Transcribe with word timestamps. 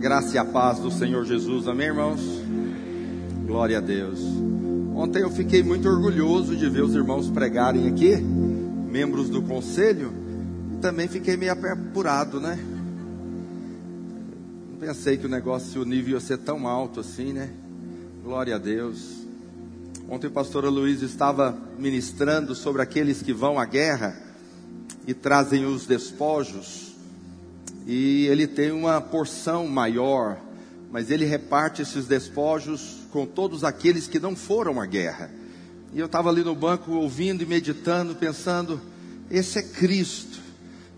graça 0.00 0.34
e 0.34 0.38
a 0.38 0.44
paz 0.46 0.78
do 0.78 0.90
Senhor 0.90 1.26
Jesus, 1.26 1.68
amém, 1.68 1.88
irmãos? 1.88 2.22
Glória 3.46 3.76
a 3.76 3.80
Deus. 3.82 4.18
Ontem 4.94 5.20
eu 5.20 5.30
fiquei 5.30 5.62
muito 5.62 5.86
orgulhoso 5.86 6.56
de 6.56 6.66
ver 6.70 6.82
os 6.82 6.94
irmãos 6.94 7.28
pregarem 7.28 7.86
aqui, 7.86 8.16
membros 8.16 9.28
do 9.28 9.42
conselho, 9.42 10.10
e 10.72 10.78
também 10.78 11.06
fiquei 11.06 11.36
meio 11.36 11.52
apurado, 11.52 12.40
né? 12.40 12.58
Não 14.72 14.78
pensei 14.78 15.18
que 15.18 15.26
o 15.26 15.28
negócio, 15.28 15.82
o 15.82 15.84
nível 15.84 16.14
ia 16.14 16.20
ser 16.20 16.38
tão 16.38 16.66
alto 16.66 17.00
assim, 17.00 17.34
né? 17.34 17.50
Glória 18.24 18.54
a 18.54 18.58
Deus. 18.58 19.26
Ontem 20.08 20.28
o 20.28 20.30
pastor 20.30 20.64
Luiz 20.64 21.02
estava 21.02 21.58
ministrando 21.78 22.54
sobre 22.54 22.80
aqueles 22.80 23.20
que 23.20 23.34
vão 23.34 23.58
à 23.58 23.66
guerra 23.66 24.18
e 25.06 25.12
trazem 25.12 25.66
os 25.66 25.84
despojos 25.84 26.89
e 27.92 28.28
ele 28.28 28.46
tem 28.46 28.70
uma 28.70 29.00
porção 29.00 29.66
maior, 29.66 30.38
mas 30.92 31.10
ele 31.10 31.24
reparte 31.24 31.82
esses 31.82 32.06
despojos 32.06 32.98
com 33.10 33.26
todos 33.26 33.64
aqueles 33.64 34.06
que 34.06 34.20
não 34.20 34.36
foram 34.36 34.80
à 34.80 34.86
guerra. 34.86 35.28
E 35.92 35.98
eu 35.98 36.06
estava 36.06 36.28
ali 36.28 36.44
no 36.44 36.54
banco 36.54 36.92
ouvindo 36.92 37.42
e 37.42 37.46
meditando, 37.46 38.14
pensando: 38.14 38.80
esse 39.28 39.58
é 39.58 39.62
Cristo, 39.64 40.38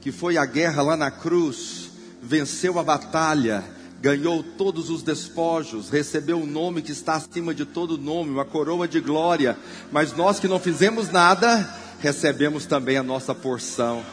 que 0.02 0.12
foi 0.12 0.36
à 0.36 0.44
guerra 0.44 0.82
lá 0.82 0.94
na 0.94 1.10
cruz, 1.10 1.92
venceu 2.22 2.78
a 2.78 2.82
batalha, 2.82 3.64
ganhou 4.02 4.42
todos 4.42 4.90
os 4.90 5.02
despojos, 5.02 5.88
recebeu 5.88 6.40
o 6.40 6.42
um 6.42 6.46
nome 6.46 6.82
que 6.82 6.92
está 6.92 7.14
acima 7.14 7.54
de 7.54 7.64
todo 7.64 7.96
nome, 7.96 8.32
uma 8.32 8.44
coroa 8.44 8.86
de 8.86 9.00
glória. 9.00 9.56
Mas 9.90 10.14
nós 10.14 10.38
que 10.38 10.46
não 10.46 10.60
fizemos 10.60 11.10
nada, 11.10 11.74
recebemos 12.00 12.66
também 12.66 12.98
a 12.98 13.02
nossa 13.02 13.34
porção. 13.34 14.04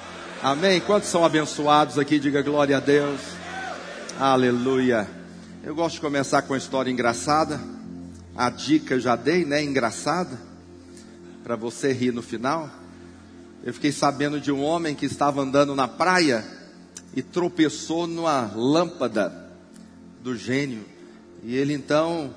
Amém? 0.41 0.79
Quantos 0.79 1.09
são 1.09 1.25
abençoados 1.25 1.99
aqui? 1.99 2.17
Diga 2.17 2.41
glória 2.41 2.77
a 2.77 2.79
Deus. 2.79 3.19
Aleluia. 4.17 5.05
Eu 5.65 5.75
gosto 5.75 5.95
de 5.95 6.01
começar 6.01 6.43
com 6.43 6.53
uma 6.53 6.57
história 6.57 6.89
engraçada. 6.89 7.59
A 8.37 8.49
dica 8.49 8.93
eu 8.93 9.01
já 9.01 9.17
dei, 9.17 9.43
né? 9.43 9.61
Engraçada. 9.61 10.39
Para 11.43 11.57
você 11.57 11.91
rir 11.91 12.13
no 12.13 12.21
final. 12.21 12.69
Eu 13.65 13.73
fiquei 13.73 13.91
sabendo 13.91 14.39
de 14.39 14.49
um 14.49 14.63
homem 14.63 14.95
que 14.95 15.05
estava 15.05 15.41
andando 15.41 15.75
na 15.75 15.89
praia 15.89 16.45
e 17.13 17.21
tropeçou 17.21 18.07
numa 18.07 18.49
lâmpada 18.55 19.51
do 20.23 20.37
gênio. 20.37 20.85
E 21.43 21.53
ele 21.53 21.73
então 21.73 22.33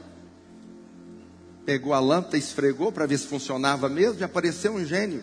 pegou 1.65 1.95
a 1.95 2.01
lâmpada, 2.01 2.37
esfregou 2.37 2.91
para 2.91 3.07
ver 3.07 3.19
se 3.19 3.29
funcionava 3.29 3.89
mesmo 3.89 4.21
e 4.21 4.25
apareceu 4.25 4.75
um 4.75 4.85
gênio. 4.85 5.23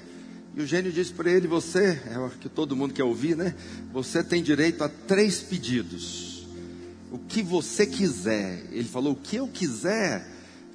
E 0.60 0.62
o 0.62 0.68
gênio 0.68 0.92
disse 0.92 1.14
para 1.14 1.32
ele: 1.32 1.48
Você, 1.48 2.02
é 2.12 2.20
o 2.20 2.30
que 2.32 2.50
todo 2.50 2.76
mundo 2.76 2.94
quer 2.94 3.06
ouvir, 3.06 3.34
né? 3.34 3.56
Você 3.94 4.22
tem 4.22 4.44
direito 4.44 4.84
a 4.84 4.90
três 4.90 5.40
pedidos. 5.40 6.46
O 7.10 7.18
que 7.18 7.42
você 7.42 7.86
quiser. 7.86 8.66
Ele 8.70 8.84
falou: 8.84 9.14
O 9.14 9.16
que 9.16 9.38
eu 9.38 9.48
quiser. 9.48 10.28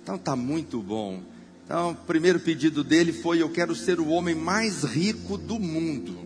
Então 0.03 0.17
tá 0.17 0.35
muito 0.35 0.81
bom. 0.81 1.21
Então, 1.67 1.91
o 1.91 1.95
primeiro 1.95 2.41
pedido 2.41 2.83
dele 2.83 3.13
foi: 3.13 3.43
Eu 3.43 3.51
quero 3.51 3.75
ser 3.75 4.01
o 4.01 4.09
homem 4.09 4.35
mais 4.35 4.85
rico 4.85 5.37
do 5.37 5.61
mundo. 5.61 6.17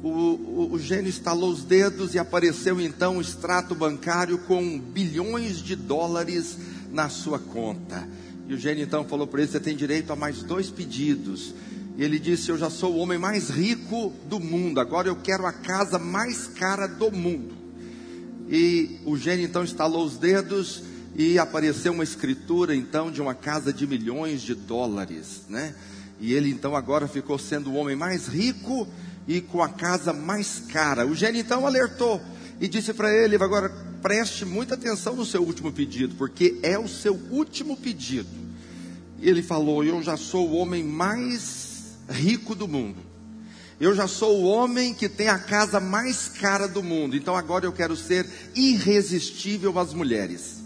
O, 0.00 0.08
o, 0.08 0.68
o 0.74 0.78
gênio 0.78 1.10
estalou 1.10 1.50
os 1.50 1.64
dedos 1.64 2.14
e 2.14 2.20
apareceu 2.20 2.80
então 2.80 3.16
um 3.16 3.20
extrato 3.20 3.74
bancário 3.74 4.38
com 4.38 4.78
bilhões 4.78 5.58
de 5.58 5.74
dólares 5.74 6.56
na 6.92 7.08
sua 7.08 7.40
conta. 7.40 8.08
E 8.48 8.54
o 8.54 8.56
gênio 8.56 8.84
então 8.84 9.04
falou 9.04 9.26
para 9.26 9.42
ele: 9.42 9.50
Você 9.50 9.58
tem 9.58 9.74
direito 9.74 10.12
a 10.12 10.16
mais 10.16 10.44
dois 10.44 10.70
pedidos. 10.70 11.52
E 11.96 12.04
ele 12.04 12.18
disse: 12.18 12.50
Eu 12.50 12.58
já 12.58 12.68
sou 12.68 12.94
o 12.94 12.98
homem 12.98 13.18
mais 13.18 13.48
rico 13.48 14.12
do 14.28 14.38
mundo, 14.38 14.78
agora 14.78 15.08
eu 15.08 15.16
quero 15.16 15.46
a 15.46 15.52
casa 15.52 15.98
mais 15.98 16.46
cara 16.46 16.86
do 16.86 17.10
mundo. 17.10 17.54
E 18.48 19.00
o 19.04 19.16
gênio 19.16 19.44
então 19.44 19.64
estalou 19.64 20.04
os 20.04 20.16
dedos 20.16 20.82
e 21.16 21.38
apareceu 21.38 21.92
uma 21.92 22.04
escritura 22.04 22.76
então 22.76 23.10
de 23.10 23.20
uma 23.20 23.34
casa 23.34 23.72
de 23.72 23.86
milhões 23.86 24.42
de 24.42 24.54
dólares, 24.54 25.42
né? 25.48 25.74
E 26.20 26.32
ele 26.32 26.50
então 26.50 26.76
agora 26.76 27.08
ficou 27.08 27.38
sendo 27.38 27.70
o 27.70 27.74
homem 27.74 27.96
mais 27.96 28.26
rico 28.26 28.86
e 29.26 29.40
com 29.40 29.62
a 29.62 29.68
casa 29.68 30.12
mais 30.12 30.60
cara. 30.68 31.06
O 31.06 31.14
gênio 31.14 31.40
então 31.40 31.66
alertou 31.66 32.20
e 32.60 32.68
disse 32.68 32.92
para 32.92 33.12
ele: 33.12 33.36
agora 33.36 33.70
preste 34.02 34.44
muita 34.44 34.74
atenção 34.74 35.16
no 35.16 35.24
seu 35.24 35.42
último 35.42 35.72
pedido, 35.72 36.14
porque 36.16 36.58
é 36.62 36.78
o 36.78 36.86
seu 36.86 37.14
último 37.30 37.76
pedido. 37.76 38.28
E 39.20 39.28
ele 39.28 39.42
falou: 39.42 39.82
Eu 39.82 40.02
já 40.02 40.16
sou 40.16 40.50
o 40.50 40.56
homem 40.56 40.84
mais 40.84 41.75
rico 42.08 42.54
do 42.54 42.68
mundo. 42.68 43.00
Eu 43.78 43.94
já 43.94 44.08
sou 44.08 44.40
o 44.40 44.44
homem 44.44 44.94
que 44.94 45.08
tem 45.08 45.28
a 45.28 45.38
casa 45.38 45.78
mais 45.78 46.28
cara 46.28 46.66
do 46.66 46.82
mundo, 46.82 47.14
então 47.14 47.36
agora 47.36 47.66
eu 47.66 47.72
quero 47.72 47.94
ser 47.94 48.26
irresistível 48.54 49.78
às 49.78 49.92
mulheres. 49.92 50.62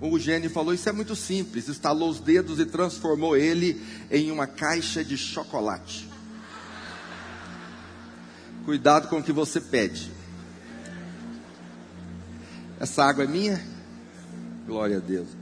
O 0.00 0.18
gênio 0.18 0.50
falou: 0.50 0.72
Isso 0.72 0.88
é 0.88 0.92
muito 0.92 1.14
simples. 1.14 1.68
Estalou 1.68 2.08
os 2.08 2.20
dedos 2.20 2.58
e 2.58 2.64
transformou 2.64 3.36
ele 3.36 3.80
em 4.10 4.30
uma 4.30 4.46
caixa 4.46 5.04
de 5.04 5.16
chocolate. 5.16 6.08
Cuidado 8.64 9.08
com 9.08 9.18
o 9.18 9.22
que 9.22 9.32
você 9.32 9.60
pede. 9.60 10.10
Essa 12.78 13.04
água 13.04 13.24
é 13.24 13.26
minha? 13.26 13.62
Glória 14.66 14.96
a 14.96 15.00
Deus. 15.00 15.39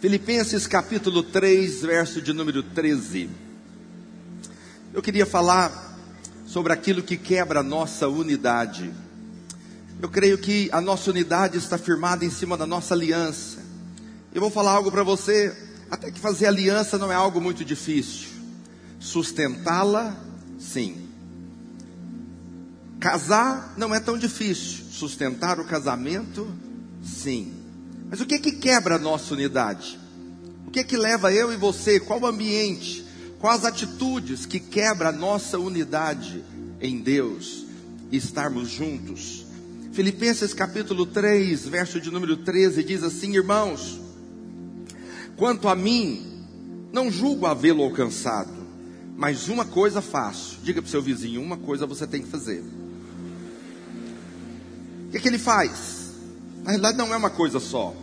Filipenses 0.00 0.68
capítulo 0.68 1.24
3, 1.24 1.82
verso 1.82 2.22
de 2.22 2.32
número 2.32 2.62
13. 2.62 3.28
Eu 4.94 5.02
queria 5.02 5.26
falar 5.26 5.98
sobre 6.46 6.72
aquilo 6.72 7.02
que 7.02 7.16
quebra 7.16 7.60
a 7.60 7.64
nossa 7.64 8.06
unidade. 8.06 8.92
Eu 10.00 10.08
creio 10.08 10.38
que 10.38 10.68
a 10.70 10.80
nossa 10.80 11.10
unidade 11.10 11.58
está 11.58 11.76
firmada 11.76 12.24
em 12.24 12.30
cima 12.30 12.56
da 12.56 12.64
nossa 12.64 12.94
aliança. 12.94 13.58
Eu 14.32 14.40
vou 14.40 14.50
falar 14.50 14.70
algo 14.70 14.88
para 14.88 15.02
você, 15.02 15.52
até 15.90 16.12
que 16.12 16.20
fazer 16.20 16.46
aliança 16.46 16.96
não 16.96 17.10
é 17.10 17.16
algo 17.16 17.40
muito 17.40 17.64
difícil. 17.64 18.28
Sustentá-la, 19.00 20.16
sim. 20.60 21.08
Casar 23.00 23.74
não 23.76 23.92
é 23.92 23.98
tão 23.98 24.16
difícil. 24.16 24.84
Sustentar 24.92 25.58
o 25.58 25.64
casamento, 25.64 26.46
sim. 27.02 27.57
Mas 28.10 28.20
o 28.20 28.26
que 28.26 28.38
que 28.38 28.52
quebra 28.52 28.96
a 28.96 28.98
nossa 28.98 29.34
unidade? 29.34 29.98
O 30.66 30.70
que 30.70 30.82
que 30.84 30.96
leva 30.96 31.32
eu 31.32 31.52
e 31.52 31.56
você? 31.56 32.00
Qual 32.00 32.20
o 32.20 32.26
ambiente? 32.26 33.04
Quais 33.38 33.64
atitudes 33.64 34.46
que 34.46 34.58
quebra 34.58 35.10
a 35.10 35.12
nossa 35.12 35.58
unidade 35.58 36.42
em 36.80 36.98
Deus 36.98 37.66
e 38.10 38.16
estarmos 38.16 38.68
juntos? 38.68 39.46
Filipenses 39.92 40.54
capítulo 40.54 41.06
3, 41.06 41.66
verso 41.66 42.00
de 42.00 42.10
número 42.10 42.36
13 42.36 42.82
diz 42.82 43.02
assim: 43.02 43.34
Irmãos, 43.34 44.00
quanto 45.36 45.68
a 45.68 45.74
mim, 45.74 46.44
não 46.92 47.10
julgo 47.10 47.46
havê-lo 47.46 47.82
alcançado, 47.82 48.52
mas 49.16 49.48
uma 49.48 49.64
coisa 49.64 50.00
faço. 50.00 50.58
Diga 50.62 50.80
para 50.80 50.88
o 50.88 50.90
seu 50.90 51.02
vizinho: 51.02 51.42
uma 51.42 51.56
coisa 51.56 51.86
você 51.86 52.06
tem 52.06 52.22
que 52.22 52.28
fazer. 52.28 52.62
O 55.08 55.10
que, 55.10 55.20
que 55.20 55.28
ele 55.28 55.38
faz? 55.38 55.97
Na 56.62 56.70
realidade, 56.70 56.98
não 56.98 57.12
é 57.12 57.16
uma 57.16 57.30
coisa 57.30 57.60
só. 57.60 57.94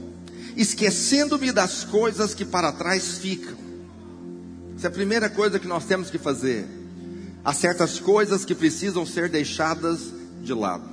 Esquecendo-me 0.56 1.52
das 1.52 1.84
coisas 1.84 2.34
que 2.34 2.46
para 2.46 2.72
trás 2.72 3.18
ficam. 3.18 3.56
Essa 4.78 4.88
é 4.88 4.90
a 4.90 4.94
primeira 4.94 5.30
coisa 5.30 5.60
que 5.60 5.68
nós 5.68 5.86
temos 5.86 6.10
que 6.10 6.18
fazer. 6.18 6.66
Há 7.44 7.54
certas 7.54 8.00
coisas 8.00 8.44
que 8.44 8.56
precisam 8.56 9.06
ser 9.06 9.30
deixadas 9.30 10.14
de 10.42 10.54
lado. 10.54 10.90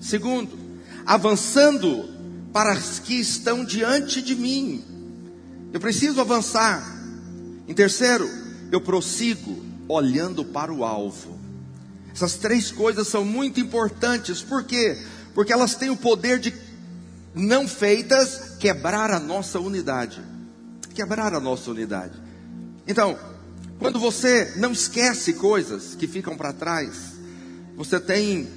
Segundo, 0.00 0.58
avançando 1.04 2.08
para 2.52 2.72
as 2.72 2.98
que 2.98 3.14
estão 3.14 3.64
diante 3.64 4.22
de 4.22 4.34
mim. 4.34 4.84
Eu 5.72 5.80
preciso 5.80 6.20
avançar. 6.20 6.82
Em 7.66 7.74
terceiro, 7.74 8.28
eu 8.72 8.80
prossigo 8.80 9.62
olhando 9.88 10.44
para 10.44 10.72
o 10.72 10.84
alvo. 10.84 11.38
Essas 12.12 12.34
três 12.34 12.70
coisas 12.70 13.08
são 13.08 13.24
muito 13.24 13.60
importantes, 13.60 14.42
por 14.42 14.64
quê? 14.64 14.98
Porque 15.34 15.52
elas 15.52 15.74
têm 15.74 15.90
o 15.90 15.96
poder 15.96 16.38
de 16.38 16.52
não 17.34 17.68
feitas 17.68 18.56
quebrar 18.58 19.10
a 19.10 19.20
nossa 19.20 19.58
unidade. 19.60 20.20
Quebrar 20.94 21.34
a 21.34 21.40
nossa 21.40 21.70
unidade. 21.70 22.14
Então, 22.86 23.18
quando 23.78 23.98
você 23.98 24.54
não 24.56 24.72
esquece 24.72 25.34
coisas 25.34 25.94
que 25.94 26.06
ficam 26.06 26.36
para 26.36 26.52
trás, 26.52 27.14
você 27.76 27.98
tem 27.98 28.48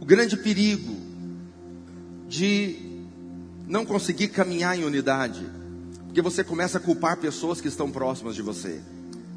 o 0.00 0.04
grande 0.04 0.36
perigo 0.36 0.96
de 2.28 3.04
não 3.66 3.84
conseguir 3.84 4.28
caminhar 4.28 4.78
em 4.78 4.84
unidade, 4.84 5.44
porque 6.06 6.22
você 6.22 6.44
começa 6.44 6.78
a 6.78 6.80
culpar 6.80 7.16
pessoas 7.16 7.60
que 7.60 7.68
estão 7.68 7.90
próximas 7.90 8.34
de 8.34 8.42
você, 8.42 8.80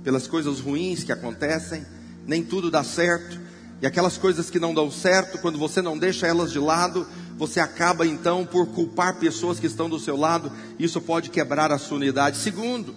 pelas 0.04 0.28
coisas 0.28 0.60
ruins 0.60 1.04
que 1.04 1.12
acontecem, 1.12 1.86
nem 2.26 2.44
tudo 2.44 2.70
dá 2.70 2.84
certo, 2.84 3.40
e 3.82 3.86
aquelas 3.88 4.18
coisas 4.18 4.50
que 4.50 4.60
não 4.60 4.74
dão 4.74 4.92
certo, 4.92 5.40
quando 5.40 5.58
você 5.58 5.82
não 5.82 5.98
deixa 5.98 6.28
elas 6.28 6.52
de 6.52 6.60
lado, 6.60 7.08
você 7.42 7.60
acaba 7.60 8.06
então 8.06 8.46
por 8.46 8.68
culpar 8.68 9.16
pessoas 9.16 9.60
que 9.60 9.66
estão 9.66 9.90
do 9.90 10.00
seu 10.00 10.16
lado, 10.16 10.52
isso 10.78 11.02
pode 11.02 11.32
quebrar 11.32 11.72
a 11.72 11.80
sua 11.80 11.98
unidade. 11.98 12.38
Segundo, 12.38 12.94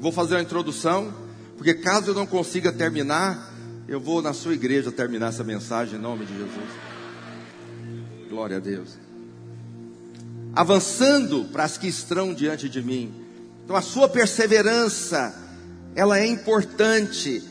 vou 0.00 0.10
fazer 0.10 0.36
uma 0.36 0.40
introdução, 0.40 1.12
porque 1.54 1.74
caso 1.74 2.12
eu 2.12 2.14
não 2.14 2.26
consiga 2.26 2.72
terminar, 2.72 3.52
Eu 3.86 4.00
vou 4.00 4.22
na 4.22 4.32
sua 4.32 4.54
igreja 4.54 4.90
terminar 4.90 5.28
essa 5.28 5.44
mensagem 5.44 5.98
em 5.98 6.02
nome 6.02 6.24
de 6.24 6.32
Jesus. 6.32 6.70
Glória 8.30 8.56
a 8.56 8.60
Deus. 8.60 8.98
Avançando 10.54 11.44
para 11.52 11.64
as 11.64 11.76
que 11.76 11.88
estão 11.88 12.32
diante 12.32 12.70
de 12.70 12.82
mim. 12.82 13.12
Então 13.64 13.76
a 13.76 13.82
sua 13.82 14.08
perseverança, 14.08 15.34
ela 15.94 16.18
é 16.18 16.26
importante, 16.26 17.42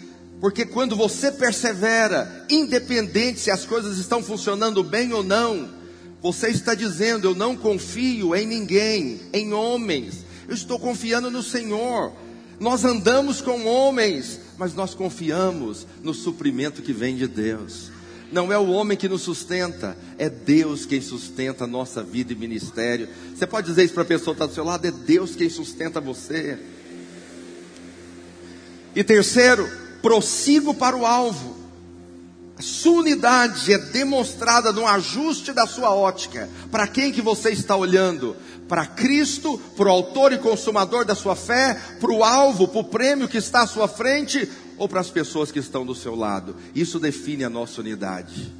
porque 0.41 0.65
quando 0.65 0.95
você 0.95 1.31
persevera, 1.31 2.45
independente 2.49 3.39
se 3.39 3.51
as 3.51 3.65
coisas 3.65 3.99
estão 3.99 4.23
funcionando 4.23 4.83
bem 4.83 5.13
ou 5.13 5.23
não, 5.23 5.77
você 6.21 6.49
está 6.49 6.73
dizendo: 6.73 7.27
Eu 7.27 7.35
não 7.35 7.55
confio 7.55 8.35
em 8.35 8.45
ninguém, 8.45 9.19
em 9.33 9.53
homens, 9.53 10.25
eu 10.47 10.55
estou 10.55 10.79
confiando 10.79 11.29
no 11.29 11.43
Senhor. 11.43 12.13
Nós 12.59 12.83
andamos 12.83 13.39
com 13.39 13.65
homens, 13.65 14.39
mas 14.57 14.73
nós 14.73 14.95
confiamos 14.95 15.85
no 16.01 16.13
suprimento 16.13 16.81
que 16.81 16.91
vem 16.91 17.15
de 17.15 17.27
Deus. 17.27 17.91
Não 18.31 18.51
é 18.51 18.57
o 18.57 18.67
homem 18.67 18.97
que 18.97 19.07
nos 19.07 19.21
sustenta, 19.21 19.97
é 20.17 20.29
Deus 20.29 20.85
quem 20.85 20.99
sustenta 20.99 21.63
a 21.63 21.67
nossa 21.67 22.03
vida 22.03 22.33
e 22.33 22.35
ministério. 22.35 23.07
Você 23.33 23.45
pode 23.45 23.67
dizer 23.67 23.85
isso 23.85 23.93
para 23.93 24.03
a 24.03 24.07
pessoa 24.07 24.35
que 24.35 24.41
está 24.41 24.45
do 24.45 24.53
seu 24.53 24.63
lado: 24.63 24.85
é 24.85 24.91
Deus 24.91 25.35
quem 25.35 25.49
sustenta 25.49 26.01
você. 26.01 26.57
E 28.95 29.03
terceiro, 29.03 29.69
prossigo 30.01 30.73
para 30.73 30.97
o 30.97 31.05
alvo. 31.05 31.56
A 32.57 32.61
sua 32.61 33.01
unidade 33.01 33.71
é 33.71 33.77
demonstrada 33.77 34.73
no 34.73 34.87
ajuste 34.87 35.53
da 35.53 35.67
sua 35.67 35.93
ótica. 35.93 36.49
Para 36.71 36.87
quem 36.87 37.11
que 37.11 37.21
você 37.21 37.51
está 37.51 37.75
olhando? 37.75 38.35
Para 38.67 38.83
Cristo, 38.87 39.59
para 39.75 39.87
o 39.87 39.91
autor 39.91 40.33
e 40.33 40.39
consumador 40.39 41.05
da 41.05 41.13
sua 41.13 41.35
fé, 41.35 41.79
para 41.99 42.11
o 42.11 42.23
alvo, 42.23 42.67
para 42.67 42.79
o 42.79 42.83
prêmio 42.83 43.27
que 43.27 43.37
está 43.37 43.61
à 43.61 43.67
sua 43.67 43.87
frente, 43.87 44.49
ou 44.75 44.89
para 44.89 44.99
as 44.99 45.11
pessoas 45.11 45.51
que 45.51 45.59
estão 45.59 45.85
do 45.85 45.93
seu 45.93 46.15
lado? 46.15 46.55
Isso 46.73 46.99
define 46.99 47.43
a 47.43 47.49
nossa 47.49 47.79
unidade. 47.79 48.51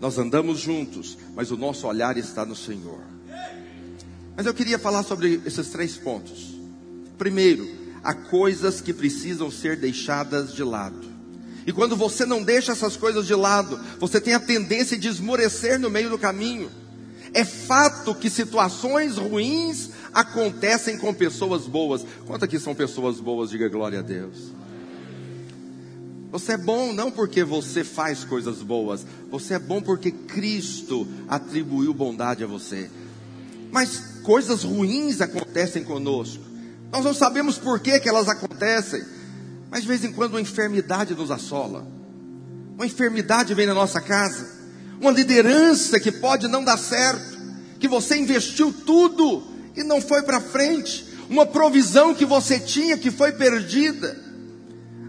Nós 0.00 0.18
andamos 0.18 0.58
juntos, 0.58 1.16
mas 1.34 1.52
o 1.52 1.56
nosso 1.56 1.86
olhar 1.86 2.16
está 2.16 2.44
no 2.44 2.56
Senhor. 2.56 2.98
Mas 4.36 4.44
eu 4.44 4.52
queria 4.52 4.78
falar 4.78 5.04
sobre 5.04 5.40
esses 5.46 5.68
três 5.68 5.96
pontos. 5.96 6.56
Primeiro, 7.16 7.68
há 8.02 8.12
coisas 8.12 8.80
que 8.80 8.92
precisam 8.92 9.52
ser 9.52 9.76
deixadas 9.76 10.52
de 10.52 10.64
lado. 10.64 11.15
E 11.66 11.72
quando 11.72 11.96
você 11.96 12.24
não 12.24 12.42
deixa 12.42 12.70
essas 12.70 12.96
coisas 12.96 13.26
de 13.26 13.34
lado, 13.34 13.78
você 13.98 14.20
tem 14.20 14.34
a 14.34 14.40
tendência 14.40 14.96
de 14.96 15.08
esmorecer 15.08 15.80
no 15.80 15.90
meio 15.90 16.08
do 16.08 16.18
caminho. 16.18 16.70
É 17.34 17.44
fato 17.44 18.14
que 18.14 18.30
situações 18.30 19.16
ruins 19.16 19.90
acontecem 20.14 20.96
com 20.96 21.12
pessoas 21.12 21.66
boas. 21.66 22.06
Quanto 22.24 22.44
aqui 22.44 22.60
são 22.60 22.74
pessoas 22.74 23.18
boas? 23.18 23.50
Diga 23.50 23.68
glória 23.68 23.98
a 23.98 24.02
Deus. 24.02 24.52
Você 26.30 26.52
é 26.52 26.56
bom 26.56 26.92
não 26.92 27.10
porque 27.10 27.42
você 27.42 27.82
faz 27.82 28.22
coisas 28.22 28.62
boas, 28.62 29.06
você 29.30 29.54
é 29.54 29.58
bom 29.58 29.80
porque 29.80 30.10
Cristo 30.10 31.06
atribuiu 31.28 31.94
bondade 31.94 32.44
a 32.44 32.46
você. 32.46 32.90
Mas 33.72 34.20
coisas 34.22 34.62
ruins 34.62 35.20
acontecem 35.20 35.82
conosco. 35.82 36.42
Nós 36.92 37.04
não 37.04 37.14
sabemos 37.14 37.58
por 37.58 37.80
que, 37.80 37.98
que 37.98 38.08
elas 38.08 38.28
acontecem. 38.28 39.15
Mas 39.70 39.82
de 39.82 39.88
vez 39.88 40.04
em 40.04 40.12
quando 40.12 40.32
uma 40.32 40.40
enfermidade 40.40 41.14
nos 41.14 41.30
assola. 41.30 41.86
Uma 42.74 42.86
enfermidade 42.86 43.54
vem 43.54 43.66
na 43.66 43.74
nossa 43.74 44.00
casa. 44.00 44.54
Uma 45.00 45.10
liderança 45.10 45.98
que 45.98 46.12
pode 46.12 46.48
não 46.48 46.62
dar 46.62 46.78
certo. 46.78 47.36
Que 47.78 47.88
você 47.88 48.16
investiu 48.16 48.72
tudo 48.72 49.42
e 49.76 49.82
não 49.82 50.00
foi 50.00 50.22
para 50.22 50.40
frente. 50.40 51.06
Uma 51.28 51.44
provisão 51.44 52.14
que 52.14 52.24
você 52.24 52.58
tinha 52.60 52.96
que 52.96 53.10
foi 53.10 53.32
perdida. 53.32 54.16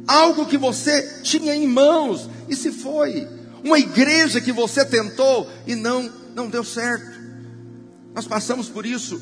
Algo 0.07 0.45
que 0.45 0.57
você 0.57 1.21
tinha 1.21 1.55
em 1.55 1.67
mãos 1.67 2.29
e 2.49 2.55
se 2.55 2.71
foi. 2.71 3.27
Uma 3.63 3.79
igreja 3.79 4.41
que 4.41 4.51
você 4.51 4.85
tentou 4.85 5.49
e 5.65 5.75
não 5.75 6.11
não 6.37 6.47
deu 6.47 6.63
certo. 6.63 7.19
Nós 8.13 8.27
passamos 8.27 8.69
por 8.69 8.85
isso 8.85 9.19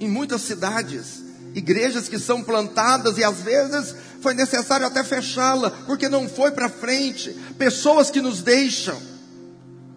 em 0.00 0.08
muitas 0.08 0.42
cidades 0.42 1.22
igrejas 1.56 2.06
que 2.06 2.18
são 2.18 2.44
plantadas 2.44 3.16
e 3.16 3.24
às 3.24 3.40
vezes 3.40 3.94
foi 4.20 4.34
necessário 4.34 4.86
até 4.86 5.02
fechá-la, 5.02 5.70
porque 5.70 6.06
não 6.06 6.28
foi 6.28 6.50
para 6.50 6.68
frente. 6.68 7.34
Pessoas 7.58 8.10
que 8.10 8.20
nos 8.20 8.42
deixam, 8.42 9.00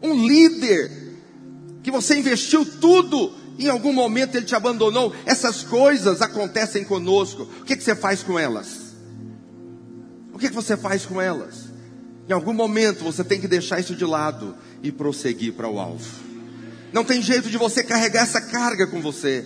um 0.02 0.26
líder 0.26 0.90
que 1.84 1.92
você 1.92 2.18
investiu 2.18 2.66
tudo, 2.66 3.36
em 3.60 3.68
algum 3.68 3.92
momento 3.92 4.36
ele 4.36 4.46
te 4.46 4.56
abandonou. 4.56 5.14
Essas 5.26 5.62
coisas 5.62 6.22
acontecem 6.22 6.86
conosco. 6.86 7.44
O 7.44 7.66
que, 7.66 7.76
que 7.76 7.84
você 7.84 7.94
faz 7.94 8.24
com 8.24 8.40
elas? 8.40 8.96
O 10.34 10.40
que, 10.40 10.48
que 10.48 10.56
você 10.56 10.78
faz 10.78 11.06
com 11.06 11.20
elas? 11.22 11.66
Em 12.30 12.32
algum 12.32 12.54
momento 12.54 13.04
você 13.04 13.22
tem 13.22 13.42
que 13.42 13.50
deixar 13.50 13.82
isso 13.82 13.94
de 13.94 14.06
lado 14.06 14.56
e 14.82 14.94
prosseguir 14.94 15.54
para 15.54 15.68
o 15.68 15.78
alvo. 15.78 16.06
Não 16.94 17.04
tem 17.04 17.22
jeito 17.22 17.50
de 17.50 17.58
você 17.58 17.84
carregar 17.84 18.24
essa 18.24 18.40
carga 18.40 18.88
com 18.88 19.02
você. 19.02 19.44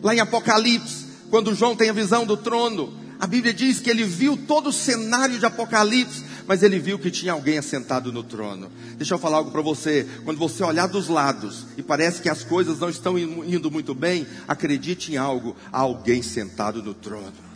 Lá 0.00 0.14
em 0.14 0.20
Apocalipse, 0.20 1.07
quando 1.30 1.54
João 1.54 1.76
tem 1.76 1.90
a 1.90 1.92
visão 1.92 2.26
do 2.26 2.36
trono, 2.36 2.92
a 3.20 3.26
Bíblia 3.26 3.52
diz 3.52 3.80
que 3.80 3.90
ele 3.90 4.04
viu 4.04 4.36
todo 4.36 4.68
o 4.68 4.72
cenário 4.72 5.38
de 5.38 5.44
Apocalipse, 5.46 6.24
mas 6.46 6.62
ele 6.62 6.78
viu 6.78 6.98
que 6.98 7.10
tinha 7.10 7.32
alguém 7.32 7.58
assentado 7.58 8.12
no 8.12 8.22
trono. 8.22 8.70
Deixa 8.96 9.14
eu 9.14 9.18
falar 9.18 9.38
algo 9.38 9.50
para 9.50 9.60
você. 9.60 10.06
Quando 10.24 10.38
você 10.38 10.62
olhar 10.62 10.86
dos 10.86 11.08
lados 11.08 11.66
e 11.76 11.82
parece 11.82 12.22
que 12.22 12.28
as 12.28 12.44
coisas 12.44 12.78
não 12.78 12.88
estão 12.88 13.18
indo 13.18 13.70
muito 13.70 13.94
bem, 13.94 14.26
acredite 14.46 15.12
em 15.12 15.16
algo: 15.16 15.56
há 15.72 15.80
alguém 15.80 16.22
sentado 16.22 16.82
no 16.82 16.94
trono. 16.94 17.48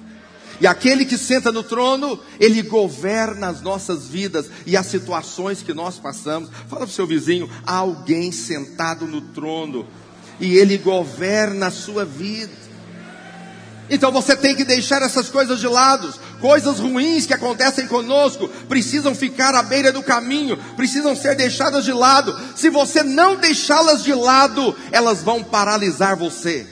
E 0.61 0.67
aquele 0.67 1.05
que 1.05 1.17
senta 1.17 1.51
no 1.51 1.63
trono, 1.63 2.19
ele 2.39 2.63
governa 2.63 3.49
as 3.49 3.63
nossas 3.63 4.07
vidas 4.09 4.51
e 4.67 4.77
as 4.77 4.87
situações 4.87 5.63
que 5.63 5.73
nós 5.73 5.99
passamos. 5.99 6.51
Fala 6.69 6.83
para 6.83 6.85
o 6.85 6.89
seu 6.89 7.07
vizinho: 7.07 7.49
há 7.65 7.77
alguém 7.77 8.33
sentado 8.33 9.07
no 9.07 9.21
trono 9.21 9.87
e 10.41 10.57
ele 10.57 10.77
governa 10.77 11.69
a 11.69 11.71
sua 11.71 12.05
vida. 12.05 12.62
Então 13.93 14.11
você 14.11 14.35
tem 14.35 14.57
que 14.57 14.65
deixar 14.65 15.03
essas 15.03 15.29
coisas 15.29 15.61
de 15.61 15.69
lado. 15.69 16.11
Coisas 16.41 16.81
ruins 16.81 17.27
que 17.27 17.35
acontecem 17.35 17.87
conosco 17.87 18.49
precisam 18.67 19.15
ficar 19.15 19.55
à 19.55 19.63
beira 19.63 19.93
do 19.93 20.03
caminho, 20.03 20.57
precisam 20.77 21.15
ser 21.15 21.37
deixadas 21.37 21.85
de 21.85 21.93
lado. 21.93 22.35
Se 22.57 22.71
você 22.71 23.03
não 23.03 23.37
deixá-las 23.37 24.03
de 24.03 24.15
lado, 24.15 24.75
elas 24.91 25.23
vão 25.23 25.45
paralisar 25.45 26.17
você. 26.17 26.67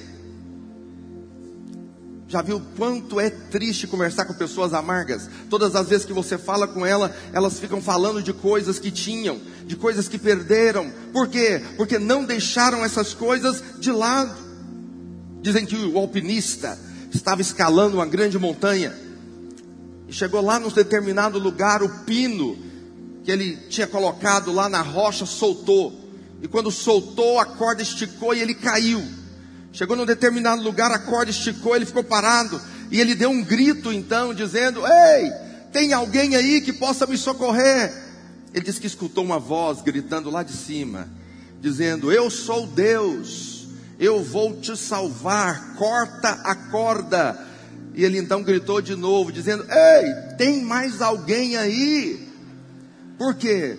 Já 2.26 2.40
viu 2.40 2.62
quanto 2.78 3.20
é 3.20 3.28
triste 3.28 3.86
conversar 3.86 4.24
com 4.24 4.32
pessoas 4.32 4.72
amargas? 4.72 5.28
Todas 5.50 5.76
as 5.76 5.90
vezes 5.90 6.06
que 6.06 6.14
você 6.14 6.38
fala 6.38 6.66
com 6.66 6.86
ela, 6.86 7.14
elas 7.34 7.60
ficam 7.60 7.82
falando 7.82 8.22
de 8.22 8.32
coisas 8.32 8.78
que 8.78 8.90
tinham, 8.90 9.38
de 9.66 9.76
coisas 9.76 10.08
que 10.08 10.16
perderam. 10.16 10.90
Por 11.12 11.28
quê? 11.28 11.60
Porque 11.76 11.98
não 11.98 12.24
deixaram 12.24 12.82
essas 12.82 13.12
coisas 13.12 13.62
de 13.78 13.92
lado. 13.92 14.34
Dizem 15.42 15.66
que 15.66 15.76
o 15.76 15.98
alpinista, 15.98 16.78
estava 17.10 17.40
escalando 17.40 17.96
uma 17.96 18.06
grande 18.06 18.38
montanha. 18.38 18.94
E 20.08 20.12
chegou 20.12 20.40
lá 20.40 20.58
num 20.58 20.68
determinado 20.68 21.38
lugar, 21.38 21.82
o 21.82 22.04
pino 22.04 22.56
que 23.24 23.30
ele 23.30 23.56
tinha 23.68 23.86
colocado 23.86 24.52
lá 24.52 24.68
na 24.68 24.82
rocha 24.82 25.26
soltou. 25.26 25.98
E 26.42 26.48
quando 26.48 26.70
soltou, 26.70 27.38
a 27.38 27.44
corda 27.44 27.82
esticou 27.82 28.34
e 28.34 28.40
ele 28.40 28.54
caiu. 28.54 29.02
Chegou 29.72 29.96
num 29.96 30.06
determinado 30.06 30.62
lugar, 30.62 30.90
a 30.90 30.98
corda 30.98 31.30
esticou, 31.30 31.76
ele 31.76 31.86
ficou 31.86 32.02
parado. 32.02 32.60
E 32.90 33.00
ele 33.00 33.14
deu 33.14 33.30
um 33.30 33.42
grito 33.42 33.92
então, 33.92 34.34
dizendo: 34.34 34.80
Ei, 34.84 35.30
tem 35.72 35.92
alguém 35.92 36.34
aí 36.34 36.60
que 36.60 36.72
possa 36.72 37.06
me 37.06 37.16
socorrer? 37.16 37.92
Ele 38.52 38.64
disse 38.64 38.80
que 38.80 38.86
escutou 38.86 39.24
uma 39.24 39.38
voz 39.38 39.80
gritando 39.80 40.30
lá 40.30 40.42
de 40.42 40.52
cima, 40.52 41.08
dizendo: 41.60 42.10
Eu 42.10 42.30
sou 42.30 42.66
Deus 42.66 43.59
eu 44.00 44.24
vou 44.24 44.56
te 44.56 44.74
salvar, 44.74 45.74
corta 45.74 46.30
a 46.30 46.54
corda. 46.54 47.38
E 47.94 48.02
ele 48.02 48.16
então 48.16 48.42
gritou 48.42 48.80
de 48.80 48.96
novo, 48.96 49.30
dizendo: 49.30 49.66
Ei, 49.70 50.36
tem 50.38 50.64
mais 50.64 51.02
alguém 51.02 51.58
aí? 51.58 52.26
Por 53.18 53.34
quê? 53.34 53.76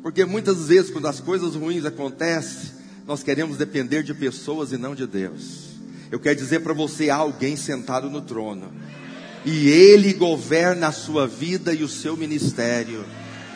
Porque 0.00 0.24
muitas 0.24 0.68
vezes, 0.68 0.92
quando 0.92 1.08
as 1.08 1.18
coisas 1.18 1.56
ruins 1.56 1.84
acontecem, 1.84 2.70
nós 3.04 3.24
queremos 3.24 3.56
depender 3.56 4.04
de 4.04 4.14
pessoas 4.14 4.70
e 4.70 4.76
não 4.76 4.94
de 4.94 5.08
Deus. 5.08 5.72
Eu 6.08 6.20
quero 6.20 6.36
dizer 6.36 6.60
para 6.60 6.72
você: 6.72 7.10
há 7.10 7.16
alguém 7.16 7.56
sentado 7.56 8.08
no 8.08 8.20
trono, 8.20 8.72
e 9.44 9.68
Ele 9.68 10.12
governa 10.12 10.88
a 10.88 10.92
sua 10.92 11.26
vida 11.26 11.74
e 11.74 11.82
o 11.82 11.88
seu 11.88 12.16
ministério. 12.16 13.04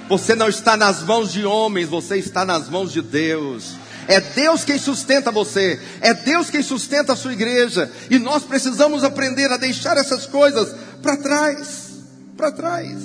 Você 0.09 0.35
não 0.35 0.49
está 0.49 0.77
nas 0.77 1.03
mãos 1.03 1.33
de 1.33 1.45
homens, 1.45 1.89
você 1.89 2.17
está 2.17 2.45
nas 2.45 2.69
mãos 2.69 2.93
de 2.93 3.03
Deus. 3.03 3.75
É 4.09 4.21
Deus 4.21 4.65
quem 4.65 4.79
sustenta 4.79 5.33
você, 5.33 5.81
é 6.01 6.15
Deus 6.15 6.49
quem 6.49 6.63
sustenta 6.63 7.13
a 7.13 7.17
sua 7.17 7.33
igreja, 7.33 7.91
e 8.09 8.19
nós 8.19 8.45
precisamos 8.45 9.03
aprender 9.03 9.51
a 9.51 9.57
deixar 9.57 9.97
essas 9.97 10.27
coisas 10.27 10.75
para 11.03 11.17
trás. 11.17 11.91
Para 12.37 12.53
trás. 12.53 12.99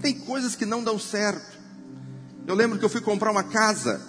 Tem 0.00 0.14
coisas 0.14 0.54
que 0.54 0.66
não 0.66 0.84
dão 0.84 0.98
certo. 0.98 1.54
Eu 2.46 2.54
lembro 2.54 2.78
que 2.78 2.84
eu 2.84 2.90
fui 2.90 3.00
comprar 3.00 3.30
uma 3.30 3.44
casa 3.44 4.00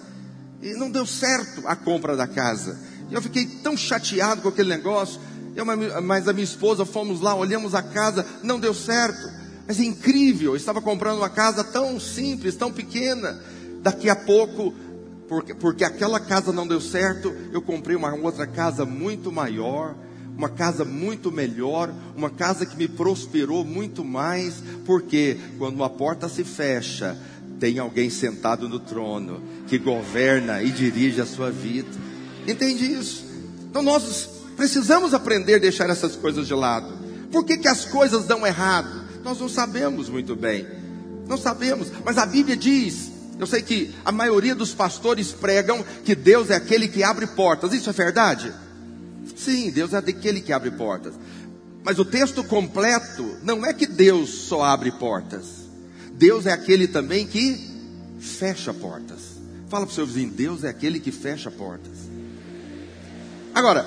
e 0.62 0.74
não 0.74 0.90
deu 0.90 1.06
certo 1.06 1.62
a 1.66 1.74
compra 1.74 2.16
da 2.16 2.26
casa. 2.26 2.78
E 3.10 3.14
eu 3.14 3.22
fiquei 3.22 3.46
tão 3.46 3.76
chateado 3.76 4.42
com 4.42 4.48
aquele 4.48 4.68
negócio. 4.68 5.20
Eu, 5.54 5.64
mas 6.02 6.28
a 6.28 6.32
minha 6.32 6.44
esposa 6.44 6.84
fomos 6.84 7.20
lá, 7.20 7.34
olhamos 7.34 7.74
a 7.74 7.82
casa, 7.82 8.26
não 8.42 8.60
deu 8.60 8.74
certo. 8.74 9.26
Mas 9.66 9.80
é 9.80 9.84
incrível, 9.84 10.52
eu 10.52 10.56
estava 10.56 10.80
comprando 10.80 11.18
uma 11.18 11.30
casa 11.30 11.64
tão 11.64 11.98
simples, 11.98 12.54
tão 12.54 12.70
pequena. 12.70 13.40
Daqui 13.82 14.10
a 14.10 14.16
pouco, 14.16 14.74
porque, 15.28 15.54
porque 15.54 15.84
aquela 15.84 16.20
casa 16.20 16.52
não 16.52 16.66
deu 16.66 16.80
certo, 16.80 17.34
eu 17.52 17.60
comprei 17.60 17.96
uma 17.96 18.14
outra 18.14 18.46
casa 18.46 18.84
muito 18.84 19.32
maior, 19.32 19.94
uma 20.36 20.48
casa 20.48 20.84
muito 20.84 21.32
melhor, 21.32 21.92
uma 22.14 22.30
casa 22.30 22.66
que 22.66 22.76
me 22.76 22.86
prosperou 22.86 23.64
muito 23.64 24.04
mais, 24.04 24.62
porque 24.84 25.36
quando 25.58 25.76
uma 25.76 25.90
porta 25.90 26.28
se 26.28 26.44
fecha, 26.44 27.16
tem 27.58 27.78
alguém 27.78 28.10
sentado 28.10 28.68
no 28.68 28.78
trono 28.78 29.40
que 29.66 29.78
governa 29.78 30.62
e 30.62 30.70
dirige 30.70 31.20
a 31.20 31.26
sua 31.26 31.50
vida. 31.50 31.88
Entende 32.46 32.84
isso? 32.84 33.24
Então 33.68 33.82
nós 33.82 34.28
precisamos 34.56 35.14
aprender 35.14 35.54
a 35.54 35.58
deixar 35.58 35.88
essas 35.90 36.14
coisas 36.14 36.46
de 36.46 36.54
lado. 36.54 36.94
Por 37.32 37.44
que, 37.44 37.56
que 37.56 37.68
as 37.68 37.84
coisas 37.84 38.26
dão 38.26 38.46
errado? 38.46 39.04
Nós 39.24 39.40
não 39.40 39.48
sabemos 39.48 40.08
muito 40.08 40.36
bem. 40.36 40.66
Não 41.26 41.36
sabemos, 41.36 41.90
mas 42.04 42.18
a 42.18 42.26
Bíblia 42.26 42.56
diz. 42.56 43.15
Eu 43.38 43.46
sei 43.46 43.62
que 43.62 43.94
a 44.04 44.10
maioria 44.10 44.54
dos 44.54 44.72
pastores 44.72 45.32
pregam 45.32 45.84
que 46.04 46.14
Deus 46.14 46.50
é 46.50 46.56
aquele 46.56 46.88
que 46.88 47.02
abre 47.02 47.26
portas. 47.26 47.72
Isso 47.72 47.90
é 47.90 47.92
verdade? 47.92 48.52
Sim, 49.36 49.70
Deus 49.70 49.92
é 49.92 49.98
aquele 49.98 50.40
que 50.40 50.52
abre 50.52 50.70
portas. 50.70 51.14
Mas 51.84 51.98
o 51.98 52.04
texto 52.04 52.42
completo 52.42 53.36
não 53.42 53.64
é 53.64 53.72
que 53.72 53.86
Deus 53.86 54.30
só 54.30 54.62
abre 54.62 54.90
portas. 54.90 55.66
Deus 56.12 56.46
é 56.46 56.52
aquele 56.52 56.88
também 56.88 57.26
que 57.26 57.60
fecha 58.18 58.72
portas. 58.72 59.36
Fala 59.68 59.84
para 59.84 59.92
o 59.92 59.94
seu 59.94 60.06
vizinho: 60.06 60.30
Deus 60.30 60.64
é 60.64 60.68
aquele 60.68 60.98
que 60.98 61.12
fecha 61.12 61.50
portas. 61.50 61.92
Agora, 63.54 63.86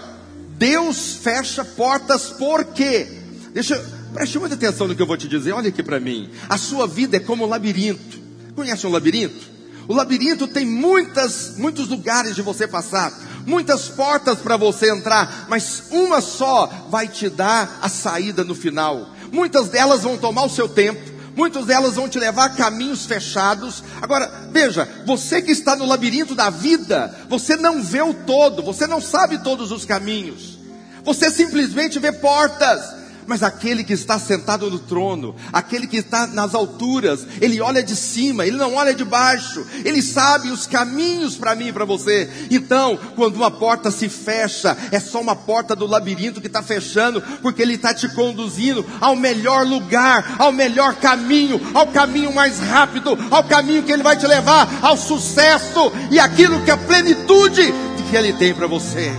Deus 0.58 1.16
fecha 1.16 1.66
portas 1.66 2.30
por 2.30 2.66
quê? 2.66 3.08
Deixa 3.54 3.76
Preste 4.14 4.40
muita 4.40 4.56
atenção 4.56 4.88
no 4.88 4.96
que 4.96 5.02
eu 5.02 5.06
vou 5.06 5.18
te 5.18 5.28
dizer. 5.28 5.52
Olha 5.52 5.70
aqui 5.70 5.84
para 5.84 6.00
mim. 6.00 6.30
A 6.48 6.58
sua 6.58 6.88
vida 6.88 7.18
é 7.18 7.20
como 7.20 7.46
um 7.46 7.48
labirinto. 7.48 8.19
Conhece 8.60 8.86
um 8.86 8.92
labirinto? 8.92 9.48
O 9.88 9.94
labirinto 9.94 10.46
tem 10.46 10.66
muitas, 10.66 11.54
muitos 11.56 11.88
lugares 11.88 12.36
de 12.36 12.42
você 12.42 12.68
passar, 12.68 13.18
muitas 13.46 13.88
portas 13.88 14.40
para 14.40 14.58
você 14.58 14.92
entrar, 14.92 15.46
mas 15.48 15.84
uma 15.90 16.20
só 16.20 16.70
vai 16.90 17.08
te 17.08 17.30
dar 17.30 17.80
a 17.82 17.88
saída 17.88 18.44
no 18.44 18.54
final. 18.54 19.16
Muitas 19.32 19.70
delas 19.70 20.02
vão 20.02 20.18
tomar 20.18 20.44
o 20.44 20.50
seu 20.50 20.68
tempo, 20.68 21.00
muitas 21.38 21.68
delas 21.68 21.96
vão 21.96 22.10
te 22.10 22.20
levar 22.20 22.48
a 22.48 22.50
caminhos 22.50 23.06
fechados. 23.06 23.82
Agora, 24.02 24.50
veja, 24.52 24.86
você 25.06 25.42
que 25.42 25.54
está 25.54 25.78
no 25.78 25.86
labirinto 25.86 26.36
da 26.36 26.50
vida, 26.50 27.18
você 27.30 27.56
não 27.56 27.82
vê 27.82 28.02
o 28.02 28.14
todo, 28.14 28.62
você 28.62 28.86
não 28.86 29.00
sabe 29.00 29.38
todos 29.38 29.72
os 29.72 29.86
caminhos. 29.86 30.60
Você 31.06 31.32
simplesmente 31.32 31.98
vê 31.98 32.12
portas, 32.12 32.82
mas 33.30 33.44
aquele 33.44 33.84
que 33.84 33.94
está 33.94 34.18
sentado 34.18 34.72
no 34.72 34.80
trono, 34.80 35.36
aquele 35.54 35.86
que 35.86 35.98
está 35.98 36.26
nas 36.26 36.56
alturas, 36.56 37.28
ele 37.40 37.62
olha 37.62 37.84
de 37.84 37.96
cima, 37.96 38.44
ele 38.44 38.58
não 38.58 38.74
olha 38.74 38.92
de 38.92 39.06
baixo, 39.06 39.64
ele 39.86 40.02
sabe 40.02 40.50
os 40.50 40.66
caminhos 40.66 41.36
para 41.36 41.54
mim 41.54 41.68
e 41.68 41.72
para 41.72 41.86
você. 41.86 42.28
Então, 42.50 42.98
quando 43.16 43.36
uma 43.36 43.52
porta 43.52 43.92
se 43.92 44.10
fecha, 44.10 44.76
é 44.92 45.00
só 45.00 45.22
uma 45.22 45.36
porta 45.36 45.76
do 45.76 45.86
labirinto 45.86 46.42
que 46.42 46.48
está 46.48 46.64
fechando, 46.64 47.22
porque 47.40 47.62
ele 47.62 47.76
está 47.76 47.94
te 47.94 48.10
conduzindo 48.10 48.84
ao 49.00 49.16
melhor 49.16 49.64
lugar, 49.64 50.36
ao 50.40 50.52
melhor 50.52 50.96
caminho, 50.96 51.62
ao 51.76 51.86
caminho 51.86 52.34
mais 52.34 52.58
rápido, 52.58 53.16
ao 53.30 53.44
caminho 53.44 53.84
que 53.84 53.92
ele 53.92 54.02
vai 54.02 54.18
te 54.18 54.26
levar 54.26 54.80
ao 54.82 54.98
sucesso 54.98 55.92
e 56.10 56.20
aquilo 56.20 56.64
que 56.64 56.72
é 56.72 56.74
a 56.74 56.78
plenitude 56.78 57.72
que 58.10 58.16
ele 58.18 58.34
tem 58.34 58.56
para 58.56 58.66
você. 58.66 59.14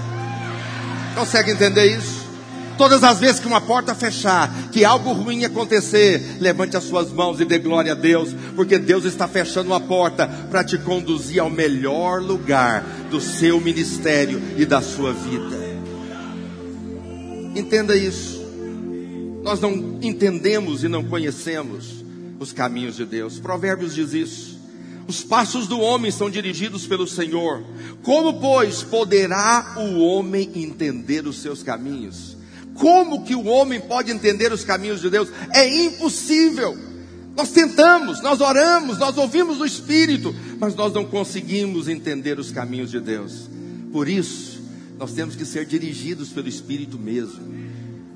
Consegue 1.14 1.52
entender 1.52 1.97
isso? 1.97 2.20
Todas 2.81 3.05
as 3.05 3.21
vezes 3.21 3.39
que 3.39 3.47
uma 3.47 3.61
porta 3.61 3.95
fechar, 3.95 4.71
que 4.73 4.87
algo 4.87 5.13
ruim 5.13 5.45
acontecer, 5.45 6.39
levante 6.41 6.79
as 6.79 6.85
suas 6.85 7.13
mãos 7.13 7.39
e 7.39 7.45
dê 7.45 7.59
glória 7.59 7.93
a 7.93 7.95
Deus, 7.95 8.35
porque 8.57 8.79
Deus 8.79 9.05
está 9.05 9.29
fechando 9.29 9.69
uma 9.69 9.81
porta 9.81 10.27
para 10.51 10.65
te 10.65 10.79
conduzir 10.79 11.43
ao 11.43 11.51
melhor 11.51 12.23
lugar 12.23 12.83
do 13.11 13.21
seu 13.21 13.61
ministério 13.61 14.41
e 14.57 14.65
da 14.65 14.81
sua 14.81 15.13
vida. 15.13 15.59
Entenda 17.55 17.95
isso. 17.95 18.43
Nós 19.43 19.61
não 19.61 19.99
entendemos 20.01 20.83
e 20.83 20.89
não 20.89 21.05
conhecemos 21.05 22.03
os 22.39 22.51
caminhos 22.51 22.97
de 22.97 23.05
Deus. 23.05 23.39
Provérbios 23.39 23.95
diz 23.95 24.15
isso. 24.15 24.59
Os 25.07 25.23
passos 25.23 25.69
do 25.69 25.79
homem 25.79 26.11
são 26.11 26.31
dirigidos 26.31 26.87
pelo 26.87 27.07
Senhor. 27.07 27.63
Como, 28.03 28.41
pois, 28.41 28.83
poderá 28.83 29.75
o 29.77 29.99
homem 29.99 30.51
entender 30.55 31.27
os 31.27 31.43
seus 31.43 31.63
caminhos? 31.63 32.40
Como 32.81 33.23
que 33.25 33.35
o 33.35 33.45
homem 33.45 33.79
pode 33.79 34.11
entender 34.11 34.51
os 34.55 34.65
caminhos 34.65 35.03
de 35.03 35.11
Deus? 35.11 35.29
É 35.53 35.69
impossível. 35.85 36.75
Nós 37.37 37.51
tentamos, 37.51 38.23
nós 38.23 38.41
oramos, 38.41 38.97
nós 38.97 39.19
ouvimos 39.19 39.61
o 39.61 39.67
Espírito, 39.67 40.35
mas 40.59 40.75
nós 40.75 40.91
não 40.95 41.05
conseguimos 41.05 41.89
entender 41.89 42.39
os 42.39 42.51
caminhos 42.51 42.91
de 42.91 42.99
Deus. 42.99 43.51
Por 43.93 44.09
isso, 44.09 44.63
nós 44.99 45.13
temos 45.13 45.37
que 45.37 45.45
ser 45.45 45.67
dirigidos 45.67 46.31
pelo 46.31 46.49
Espírito 46.49 46.99
mesmo. 46.99 47.55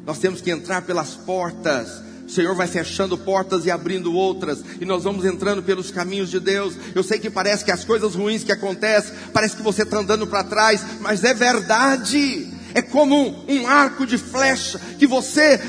Nós 0.07 0.19
temos 0.19 0.41
que 0.41 0.51
entrar 0.51 0.81
pelas 0.81 1.11
portas. 1.11 2.03
O 2.27 2.31
Senhor 2.31 2.55
vai 2.55 2.67
fechando 2.67 3.19
portas 3.19 3.67
e 3.67 3.71
abrindo 3.71 4.15
outras, 4.15 4.65
e 4.81 4.87
nós 4.87 5.05
vamos 5.05 5.27
entrando 5.27 5.63
pelos 5.63 5.91
caminhos 5.91 6.31
de 6.31 6.41
Deus. 6.41 6.73
Eu 6.95 7.03
sei 7.03 7.19
que 7.19 7.29
parece 7.29 7.67
que 7.67 7.71
as 7.71 7.85
coisas 7.85 8.15
ruins 8.15 8.43
que 8.43 8.53
acontecem, 8.53 9.13
parece 9.31 9.57
que 9.57 9.63
você 9.63 9.83
está 9.83 9.99
andando 9.99 10.27
para 10.27 10.43
trás, 10.43 10.83
mas 11.03 11.23
é 11.23 11.35
verdade 11.35 12.54
é 12.75 12.83
como 12.83 13.17
um, 13.17 13.45
um 13.49 13.67
arco 13.67 14.07
de 14.07 14.19
flecha 14.19 14.79
que 14.99 15.07
você 15.07 15.61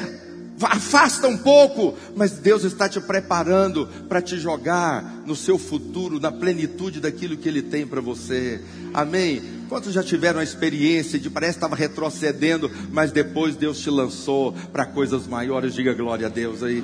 afasta 0.62 1.28
um 1.28 1.38
pouco, 1.38 1.96
mas 2.16 2.32
Deus 2.32 2.64
está 2.64 2.88
te 2.88 3.00
preparando 3.00 3.88
para 4.08 4.22
te 4.22 4.38
jogar 4.38 5.04
no 5.26 5.36
seu 5.36 5.58
futuro, 5.58 6.20
na 6.20 6.32
plenitude 6.32 7.00
daquilo 7.00 7.38
que 7.38 7.48
Ele 7.48 7.62
tem 7.62 7.86
para 7.86 8.02
você. 8.02 8.62
Amém? 8.94 9.42
Quantos 9.68 9.94
já 9.94 10.04
tiveram 10.04 10.40
a 10.40 10.44
experiência 10.44 11.20
de 11.20 11.30
parece 11.30 11.54
que 11.54 11.58
estava 11.58 11.76
retrocedendo, 11.76 12.72
mas 12.92 13.12
depois 13.12 13.56
Deus 13.56 13.80
te 13.80 13.90
lançou 13.90 14.54
para 14.72 14.86
coisas 14.86 15.28
maiores? 15.28 15.74
Diga 15.74 15.94
glória 15.94 16.28
a 16.28 16.30
Deus 16.30 16.64
aí. 16.64 16.84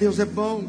Deus 0.00 0.18
é 0.18 0.24
bom. 0.24 0.64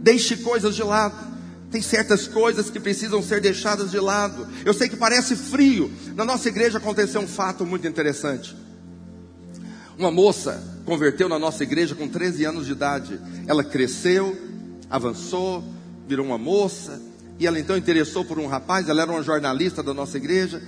Deixe 0.00 0.36
coisas 0.36 0.74
de 0.74 0.82
lado. 0.82 1.35
Tem 1.76 1.82
certas 1.82 2.26
coisas 2.26 2.70
que 2.70 2.80
precisam 2.80 3.22
ser 3.22 3.38
deixadas 3.38 3.90
de 3.90 4.00
lado. 4.00 4.48
Eu 4.64 4.72
sei 4.72 4.88
que 4.88 4.96
parece 4.96 5.36
frio. 5.36 5.92
Na 6.14 6.24
nossa 6.24 6.48
igreja 6.48 6.78
aconteceu 6.78 7.20
um 7.20 7.28
fato 7.28 7.66
muito 7.66 7.86
interessante. 7.86 8.56
Uma 9.98 10.10
moça 10.10 10.58
converteu 10.86 11.28
na 11.28 11.38
nossa 11.38 11.62
igreja 11.64 11.94
com 11.94 12.08
13 12.08 12.46
anos 12.46 12.64
de 12.64 12.72
idade. 12.72 13.20
Ela 13.46 13.62
cresceu, 13.62 14.34
avançou, 14.88 15.62
virou 16.08 16.24
uma 16.24 16.38
moça. 16.38 16.98
E 17.38 17.46
ela 17.46 17.60
então 17.60 17.76
interessou 17.76 18.24
por 18.24 18.38
um 18.38 18.46
rapaz. 18.46 18.88
Ela 18.88 19.02
era 19.02 19.12
uma 19.12 19.22
jornalista 19.22 19.82
da 19.82 19.92
nossa 19.92 20.16
igreja. 20.16 20.62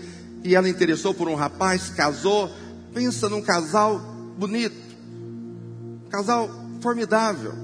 E 0.45 0.55
ela 0.55 0.69
interessou 0.69 1.15
por 1.15 1.27
um 1.27 1.35
rapaz, 1.35 1.89
casou. 1.89 2.51
Pensa 2.93 3.31
num 3.31 3.41
casal 3.41 3.99
bonito, 4.37 4.77
casal 6.11 6.51
formidável, 6.83 7.55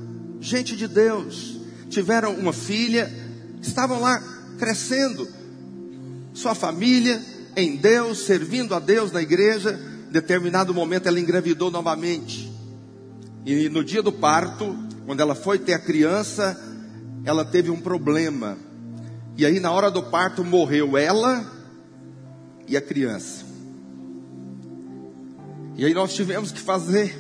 gente 0.41 0.75
de 0.75 0.89
Deus. 0.89 1.61
Tiveram 1.91 2.33
uma 2.33 2.53
filha 2.53 3.24
estavam 3.67 4.01
lá 4.01 4.23
crescendo, 4.59 5.29
sua 6.33 6.55
família 6.55 7.21
em 7.57 7.77
Deus, 7.77 8.19
servindo 8.21 8.75
a 8.75 8.81
Deus 8.81 9.13
na 9.13 9.23
igreja. 9.23 9.79
Em 10.09 10.13
determinado 10.13 10.73
momento 10.75 11.07
ela 11.07 11.21
engravidou 11.21 11.71
novamente. 11.71 12.53
E 13.45 13.69
no 13.69 13.85
dia 13.85 14.03
do 14.03 14.13
parto, 14.13 14.77
quando 15.07 15.21
ela 15.21 15.35
foi 15.35 15.59
ter 15.59 15.75
a 15.75 15.79
criança, 15.79 16.59
ela 17.25 17.45
teve 17.45 17.71
um 17.71 17.81
problema. 17.81 18.57
E 19.37 19.45
aí 19.45 19.61
na 19.61 19.71
hora 19.71 19.91
do 19.91 20.03
parto 20.03 20.45
morreu 20.45 20.97
ela 20.97 21.45
e 22.67 22.77
a 22.77 22.81
criança. 22.81 23.45
E 25.77 25.85
aí 25.85 25.93
nós 25.93 26.15
tivemos 26.15 26.53
que 26.53 26.61
fazer 26.61 27.19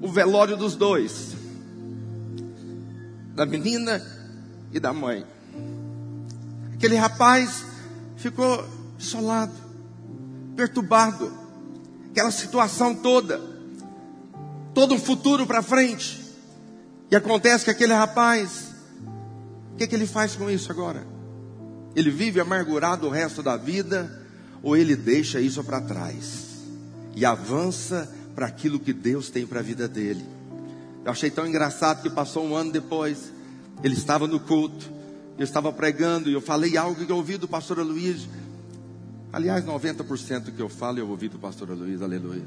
o 0.00 0.08
velório 0.08 0.56
dos 0.56 0.74
dois. 0.74 1.36
Da 3.34 3.46
menina 3.46 4.02
e 4.72 4.80
da 4.80 4.92
mãe. 4.92 5.24
Aquele 6.74 6.96
rapaz 6.96 7.64
ficou 8.16 8.64
isolado, 8.98 9.52
perturbado, 10.56 11.32
aquela 12.10 12.30
situação 12.30 12.94
toda, 12.94 13.40
todo 14.74 14.94
um 14.94 14.98
futuro 14.98 15.46
para 15.46 15.62
frente. 15.62 16.20
E 17.10 17.16
acontece 17.16 17.64
que 17.64 17.70
aquele 17.70 17.92
rapaz, 17.92 18.70
o 19.72 19.76
que, 19.76 19.86
que 19.86 19.94
ele 19.94 20.06
faz 20.06 20.34
com 20.34 20.50
isso 20.50 20.72
agora? 20.72 21.06
Ele 21.94 22.10
vive 22.10 22.40
amargurado 22.40 23.06
o 23.06 23.10
resto 23.10 23.42
da 23.42 23.56
vida 23.56 24.20
ou 24.62 24.76
ele 24.76 24.96
deixa 24.96 25.40
isso 25.40 25.62
para 25.62 25.80
trás 25.80 26.52
e 27.14 27.24
avança 27.24 28.10
para 28.34 28.46
aquilo 28.46 28.80
que 28.80 28.92
Deus 28.92 29.28
tem 29.28 29.46
para 29.46 29.60
a 29.60 29.62
vida 29.62 29.86
dele? 29.86 30.24
Eu 31.04 31.10
achei 31.10 31.30
tão 31.30 31.46
engraçado 31.46 32.02
que 32.02 32.08
passou 32.08 32.46
um 32.46 32.54
ano 32.54 32.70
depois, 32.70 33.31
ele 33.82 33.94
estava 33.94 34.26
no 34.26 34.40
culto, 34.40 34.90
eu 35.38 35.44
estava 35.44 35.72
pregando 35.72 36.28
e 36.28 36.32
eu 36.32 36.40
falei 36.40 36.76
algo 36.76 37.04
que 37.04 37.10
eu 37.10 37.16
ouvi 37.16 37.36
do 37.36 37.48
pastor 37.48 37.78
Luiz. 37.78 38.28
Aliás, 39.32 39.64
90% 39.64 40.54
que 40.54 40.60
eu 40.60 40.68
falo 40.68 40.98
eu 40.98 41.08
ouvi 41.08 41.28
do 41.28 41.38
pastor 41.38 41.70
Luiz, 41.70 42.02
aleluia. 42.02 42.44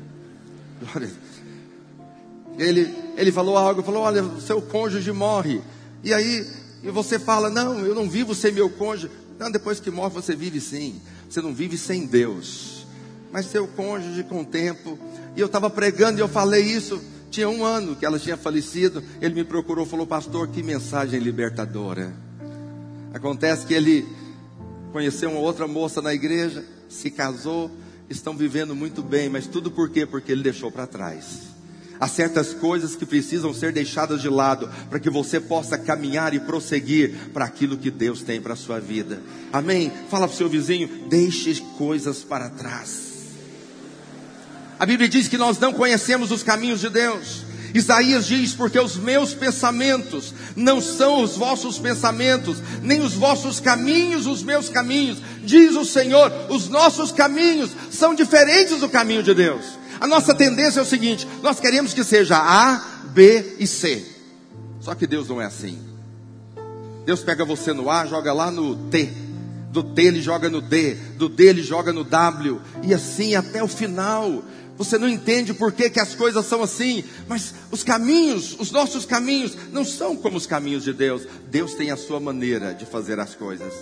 Ele, 2.58 2.94
ele 3.18 3.32
falou 3.32 3.58
algo, 3.58 3.84
falou: 3.84 4.04
Olha, 4.04 4.24
seu 4.40 4.62
cônjuge 4.62 5.12
morre. 5.12 5.62
E 6.04 6.14
aí 6.14 6.48
e 6.84 6.90
você 6.90 7.18
fala: 7.18 7.50
Não, 7.50 7.80
eu 7.80 7.96
não 7.96 8.10
vivo 8.10 8.36
sem 8.36 8.52
meu 8.52 8.70
cônjuge. 8.70 9.12
Não, 9.40 9.52
depois 9.52 9.80
que 9.80 9.92
morre 9.92 10.14
você 10.14 10.36
vive 10.36 10.62
sim. 10.62 11.02
Você 11.30 11.42
não 11.42 11.54
vive 11.54 11.78
sem 11.78 12.06
Deus. 12.06 12.86
Mas 13.32 13.48
seu 13.48 13.68
cônjuge 13.68 14.24
com 14.24 14.42
o 14.42 14.46
tempo. 14.46 14.98
E 15.36 15.40
eu 15.40 15.48
estava 15.48 15.70
pregando 15.70 16.20
e 16.20 16.22
eu 16.22 16.28
falei 16.28 16.64
isso. 16.64 17.02
Tinha 17.36 17.50
um 17.50 17.66
ano 17.66 17.98
que 17.98 18.06
ela 18.06 18.18
tinha 18.18 18.38
falecido. 18.38 19.04
Ele 19.20 19.36
me 19.36 19.44
procurou, 19.44 19.86
falou: 19.86 20.08
Pastor, 20.08 20.48
que 20.48 20.64
mensagem 20.64 21.20
libertadora. 21.20 22.14
Acontece 23.14 23.66
que 23.66 23.74
ele 23.74 24.08
conheceu 24.94 25.30
uma 25.30 25.42
outra 25.42 25.68
moça 25.68 26.02
na 26.02 26.14
igreja, 26.14 26.64
se 26.88 27.12
casou, 27.12 27.70
estão 28.10 28.38
vivendo 28.38 28.74
muito 28.74 29.04
bem, 29.04 29.28
mas 29.28 29.48
tudo 29.48 29.70
por 29.70 29.90
quê? 29.90 30.06
Porque 30.06 30.32
ele 30.32 30.44
deixou 30.44 30.72
para 30.72 30.88
trás. 30.88 31.42
Há 32.00 32.08
certas 32.08 32.54
coisas 32.54 32.96
que 32.96 33.06
precisam 33.06 33.54
ser 33.54 33.74
deixadas 33.74 34.22
de 34.22 34.30
lado 34.30 34.70
para 34.90 34.98
que 34.98 35.10
você 35.10 35.38
possa 35.38 35.78
caminhar 35.78 36.34
e 36.34 36.40
prosseguir 36.40 37.32
para 37.34 37.44
aquilo 37.44 37.78
que 37.78 37.92
Deus 37.92 38.22
tem 38.22 38.40
para 38.40 38.54
a 38.54 38.58
sua 38.58 38.80
vida. 38.80 39.22
Amém? 39.52 39.92
Fala 40.10 40.26
para 40.26 40.34
o 40.34 40.38
seu 40.38 40.48
vizinho, 40.48 40.88
deixe 41.10 41.60
coisas 41.78 42.24
para 42.24 42.50
trás. 42.50 43.05
A 44.80 44.86
Bíblia 44.86 45.08
diz 45.08 45.28
que 45.28 45.38
nós 45.38 45.58
não 45.60 45.74
conhecemos 45.74 46.32
os 46.32 46.44
caminhos 46.44 46.82
de 46.82 46.90
Deus. 46.90 47.46
Isaías 47.74 48.26
diz: 48.26 48.54
Porque 48.54 48.80
os 48.80 48.96
meus 48.96 49.34
pensamentos 49.34 50.34
não 50.56 50.80
são 50.80 51.22
os 51.22 51.36
vossos 51.36 51.78
pensamentos, 51.78 52.58
nem 52.82 53.02
os 53.02 53.14
vossos 53.14 53.60
caminhos 53.60 54.26
os 54.26 54.42
meus 54.44 54.70
caminhos. 54.70 55.18
Diz 55.44 55.76
o 55.76 55.84
Senhor: 55.84 56.32
os 56.50 56.70
nossos 56.70 57.12
caminhos 57.12 57.72
são 57.92 58.16
diferentes 58.16 58.80
do 58.80 58.88
caminho 58.88 59.22
de 59.22 59.34
Deus. 59.34 59.66
A 60.00 60.08
nossa 60.08 60.34
tendência 60.34 60.80
é 60.80 60.84
o 60.84 60.86
seguinte: 60.86 61.28
nós 61.44 61.60
queremos 61.60 61.94
que 61.94 62.04
seja 62.04 62.38
A, 62.38 62.82
B 63.14 63.58
e 63.60 63.68
C. 63.68 64.06
Só 64.80 64.96
que 64.96 65.06
Deus 65.06 65.28
não 65.28 65.42
é 65.42 65.46
assim. 65.46 65.78
Deus 67.06 67.22
pega 67.22 67.44
você 67.44 67.74
no 67.74 67.90
A, 67.90 68.06
joga 68.06 68.32
lá 68.32 68.50
no 68.50 68.76
T. 68.90 69.12
Do 69.72 69.84
T 69.84 70.02
ele 70.02 70.22
joga 70.22 70.50
no 70.50 70.62
D. 70.62 70.96
Do 71.18 71.28
D 71.28 71.48
ele 71.48 71.62
joga 71.62 71.92
no 71.92 72.06
W. 72.06 72.62
E 72.84 72.94
assim 72.94 73.36
até 73.36 73.62
o 73.62 73.68
final. 73.68 74.42
Você 74.78 74.98
não 74.98 75.08
entende 75.08 75.54
por 75.54 75.72
que, 75.72 75.90
que 75.90 76.00
as 76.00 76.14
coisas 76.16 76.46
são 76.46 76.62
assim, 76.62 77.04
mas 77.28 77.54
os 77.72 77.84
caminhos, 77.84 78.56
os 78.60 78.72
nossos 78.72 79.06
caminhos, 79.06 79.56
não 79.72 79.86
são 79.86 80.16
como 80.16 80.38
os 80.38 80.46
caminhos 80.46 80.84
de 80.84 80.92
Deus. 80.92 81.26
Deus 81.50 81.74
tem 81.74 81.92
a 81.92 81.98
sua 81.98 82.20
maneira 82.20 82.74
de 82.74 82.86
fazer 82.86 83.20
as 83.20 83.34
coisas. 83.34 83.74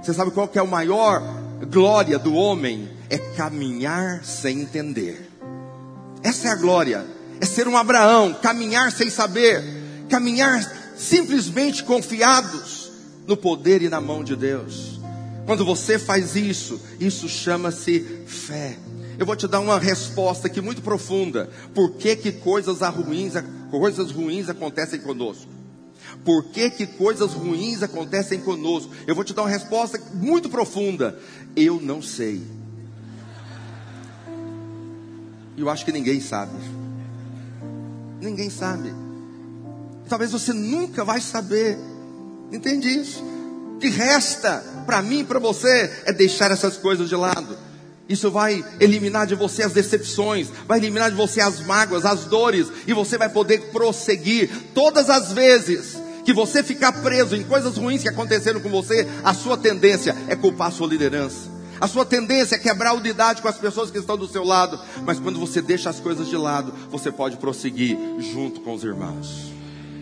Você 0.00 0.14
sabe 0.14 0.30
qual 0.30 0.46
que 0.46 0.58
é 0.58 0.62
a 0.62 0.66
maior 0.66 1.22
glória 1.68 2.18
do 2.18 2.34
homem? 2.34 2.88
É 3.10 3.18
caminhar 3.18 4.24
sem 4.24 4.60
entender. 4.60 5.28
Essa 6.22 6.48
é 6.48 6.50
a 6.52 6.56
glória. 6.56 7.04
É 7.40 7.46
ser 7.46 7.66
um 7.66 7.76
Abraão, 7.76 8.32
caminhar 8.34 8.92
sem 8.92 9.10
saber, 9.10 9.62
caminhar 10.08 10.94
simplesmente 10.96 11.82
confiados 11.84 12.90
no 13.26 13.36
poder 13.36 13.82
e 13.82 13.88
na 13.88 14.00
mão 14.00 14.22
de 14.22 14.36
Deus. 14.36 15.00
Quando 15.44 15.64
você 15.64 15.98
faz 15.98 16.34
isso, 16.34 16.80
isso 16.98 17.28
chama-se 17.28 18.00
fé. 18.26 18.76
Eu 19.18 19.24
vou 19.24 19.36
te 19.36 19.48
dar 19.48 19.60
uma 19.60 19.78
resposta 19.78 20.46
aqui 20.46 20.60
muito 20.60 20.82
profunda. 20.82 21.48
Por 21.74 21.92
que, 21.92 22.16
que 22.16 22.32
coisas 22.32 22.80
ruins, 22.80 23.34
coisas 23.70 24.10
ruins 24.10 24.48
acontecem 24.48 25.00
conosco? 25.00 25.56
Por 26.24 26.44
que, 26.44 26.70
que 26.70 26.86
coisas 26.86 27.32
ruins 27.32 27.82
acontecem 27.82 28.40
conosco? 28.40 28.92
Eu 29.06 29.14
vou 29.14 29.24
te 29.24 29.32
dar 29.32 29.42
uma 29.42 29.50
resposta 29.50 30.00
muito 30.14 30.48
profunda. 30.48 31.18
Eu 31.54 31.80
não 31.80 32.02
sei. 32.02 32.42
Eu 35.56 35.70
acho 35.70 35.84
que 35.84 35.92
ninguém 35.92 36.20
sabe. 36.20 36.52
Ninguém 38.20 38.50
sabe. 38.50 38.92
Talvez 40.08 40.30
você 40.32 40.52
nunca 40.52 41.04
vai 41.04 41.20
saber. 41.20 41.78
Entende 42.52 42.88
isso? 42.88 43.22
O 43.74 43.78
que 43.78 43.88
resta 43.88 44.62
para 44.84 45.02
mim 45.02 45.20
e 45.20 45.24
para 45.24 45.38
você 45.38 46.02
é 46.04 46.12
deixar 46.12 46.50
essas 46.50 46.76
coisas 46.76 47.08
de 47.08 47.16
lado. 47.16 47.56
Isso 48.08 48.30
vai 48.30 48.64
eliminar 48.78 49.26
de 49.26 49.34
você 49.34 49.62
as 49.62 49.72
decepções, 49.72 50.48
vai 50.66 50.78
eliminar 50.78 51.10
de 51.10 51.16
você 51.16 51.40
as 51.40 51.60
mágoas, 51.60 52.04
as 52.04 52.24
dores, 52.24 52.68
e 52.86 52.92
você 52.92 53.18
vai 53.18 53.28
poder 53.28 53.72
prosseguir 53.72 54.48
todas 54.72 55.10
as 55.10 55.32
vezes 55.32 55.96
que 56.24 56.32
você 56.32 56.62
ficar 56.62 56.92
preso 57.02 57.36
em 57.36 57.44
coisas 57.44 57.76
ruins 57.76 58.02
que 58.02 58.08
aconteceram 58.08 58.60
com 58.60 58.68
você, 58.68 59.06
a 59.22 59.32
sua 59.32 59.56
tendência 59.56 60.14
é 60.28 60.34
culpar 60.34 60.68
a 60.68 60.70
sua 60.72 60.88
liderança. 60.88 61.56
A 61.80 61.86
sua 61.86 62.04
tendência 62.04 62.56
é 62.56 62.58
quebrar 62.58 62.90
a 62.90 62.94
unidade 62.94 63.42
com 63.42 63.48
as 63.48 63.58
pessoas 63.58 63.90
que 63.90 63.98
estão 63.98 64.16
do 64.16 64.26
seu 64.26 64.42
lado. 64.42 64.78
Mas 65.04 65.20
quando 65.20 65.38
você 65.38 65.60
deixa 65.60 65.90
as 65.90 66.00
coisas 66.00 66.28
de 66.28 66.36
lado, 66.36 66.72
você 66.90 67.12
pode 67.12 67.36
prosseguir 67.36 67.96
junto 68.32 68.60
com 68.60 68.74
os 68.74 68.82
irmãos. 68.82 69.52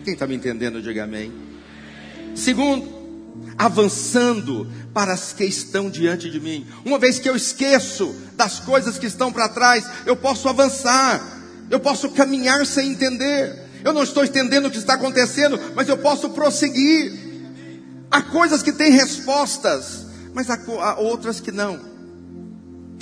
Quem 0.03 0.13
está 0.13 0.25
me 0.25 0.35
entendendo, 0.35 0.81
diga 0.81 1.03
amém. 1.03 1.31
Segundo, 2.33 2.94
avançando 3.57 4.67
para 4.93 5.13
as 5.13 5.33
que 5.33 5.45
estão 5.45 5.89
diante 5.89 6.29
de 6.29 6.39
mim. 6.39 6.65
Uma 6.83 6.99
vez 6.99 7.19
que 7.19 7.29
eu 7.29 7.35
esqueço 7.35 8.15
das 8.35 8.59
coisas 8.59 8.97
que 8.97 9.05
estão 9.05 9.31
para 9.31 9.49
trás, 9.49 9.85
eu 10.05 10.15
posso 10.15 10.47
avançar. 10.49 11.21
Eu 11.69 11.79
posso 11.79 12.09
caminhar 12.09 12.65
sem 12.65 12.91
entender. 12.91 13.63
Eu 13.83 13.93
não 13.93 14.03
estou 14.03 14.23
entendendo 14.23 14.67
o 14.67 14.71
que 14.71 14.77
está 14.77 14.95
acontecendo, 14.95 15.59
mas 15.75 15.87
eu 15.87 15.97
posso 15.97 16.29
prosseguir. 16.29 17.13
Há 18.09 18.21
coisas 18.21 18.61
que 18.61 18.71
têm 18.71 18.91
respostas, 18.91 20.05
mas 20.33 20.49
há, 20.49 20.55
há 20.55 20.99
outras 20.99 21.39
que 21.39 21.51
não. 21.51 21.79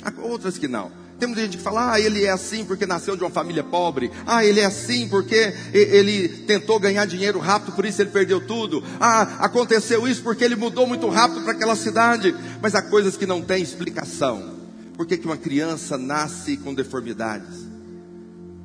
Há 0.02 0.12
outras 0.22 0.58
que 0.58 0.68
não. 0.68 1.03
Tem 1.24 1.28
muita 1.28 1.40
gente 1.40 1.56
que 1.56 1.62
fala, 1.62 1.94
ah, 1.94 1.98
ele 1.98 2.22
é 2.22 2.30
assim 2.30 2.66
porque 2.66 2.84
nasceu 2.84 3.16
de 3.16 3.24
uma 3.24 3.30
família 3.30 3.64
pobre. 3.64 4.10
Ah, 4.26 4.44
ele 4.44 4.60
é 4.60 4.66
assim 4.66 5.08
porque 5.08 5.54
ele 5.72 6.28
tentou 6.28 6.78
ganhar 6.78 7.06
dinheiro 7.06 7.38
rápido, 7.38 7.72
por 7.72 7.86
isso 7.86 8.02
ele 8.02 8.10
perdeu 8.10 8.46
tudo. 8.46 8.84
Ah, 9.00 9.22
aconteceu 9.38 10.06
isso 10.06 10.22
porque 10.22 10.44
ele 10.44 10.54
mudou 10.54 10.86
muito 10.86 11.08
rápido 11.08 11.40
para 11.40 11.52
aquela 11.52 11.76
cidade. 11.76 12.34
Mas 12.60 12.74
há 12.74 12.82
coisas 12.82 13.16
que 13.16 13.24
não 13.24 13.40
têm 13.40 13.62
explicação. 13.62 14.56
Por 14.98 15.06
que, 15.06 15.16
que 15.16 15.24
uma 15.24 15.38
criança 15.38 15.96
nasce 15.96 16.58
com 16.58 16.74
deformidades? 16.74 17.66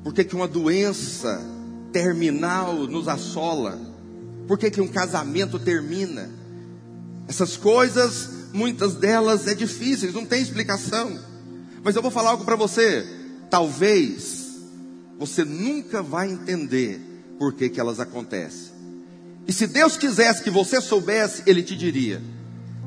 Por 0.04 0.12
que, 0.12 0.22
que 0.22 0.36
uma 0.36 0.46
doença 0.46 1.42
terminal 1.94 2.74
nos 2.74 3.08
assola? 3.08 3.80
Por 4.46 4.58
que, 4.58 4.70
que 4.70 4.82
um 4.82 4.88
casamento 4.88 5.58
termina? 5.58 6.28
Essas 7.26 7.56
coisas, 7.56 8.28
muitas 8.52 8.96
delas 8.96 9.46
é 9.46 9.54
difíceis, 9.54 10.12
não 10.12 10.26
tem 10.26 10.42
explicação. 10.42 11.29
Mas 11.82 11.96
eu 11.96 12.02
vou 12.02 12.10
falar 12.10 12.30
algo 12.30 12.44
para 12.44 12.56
você. 12.56 13.06
Talvez 13.48 14.48
você 15.18 15.44
nunca 15.44 16.02
vai 16.02 16.30
entender 16.30 17.00
por 17.38 17.52
que, 17.52 17.68
que 17.68 17.80
elas 17.80 18.00
acontecem. 18.00 18.70
E 19.46 19.52
se 19.52 19.66
Deus 19.66 19.96
quisesse 19.96 20.42
que 20.42 20.50
você 20.50 20.80
soubesse, 20.80 21.42
Ele 21.46 21.62
te 21.62 21.76
diria. 21.76 22.22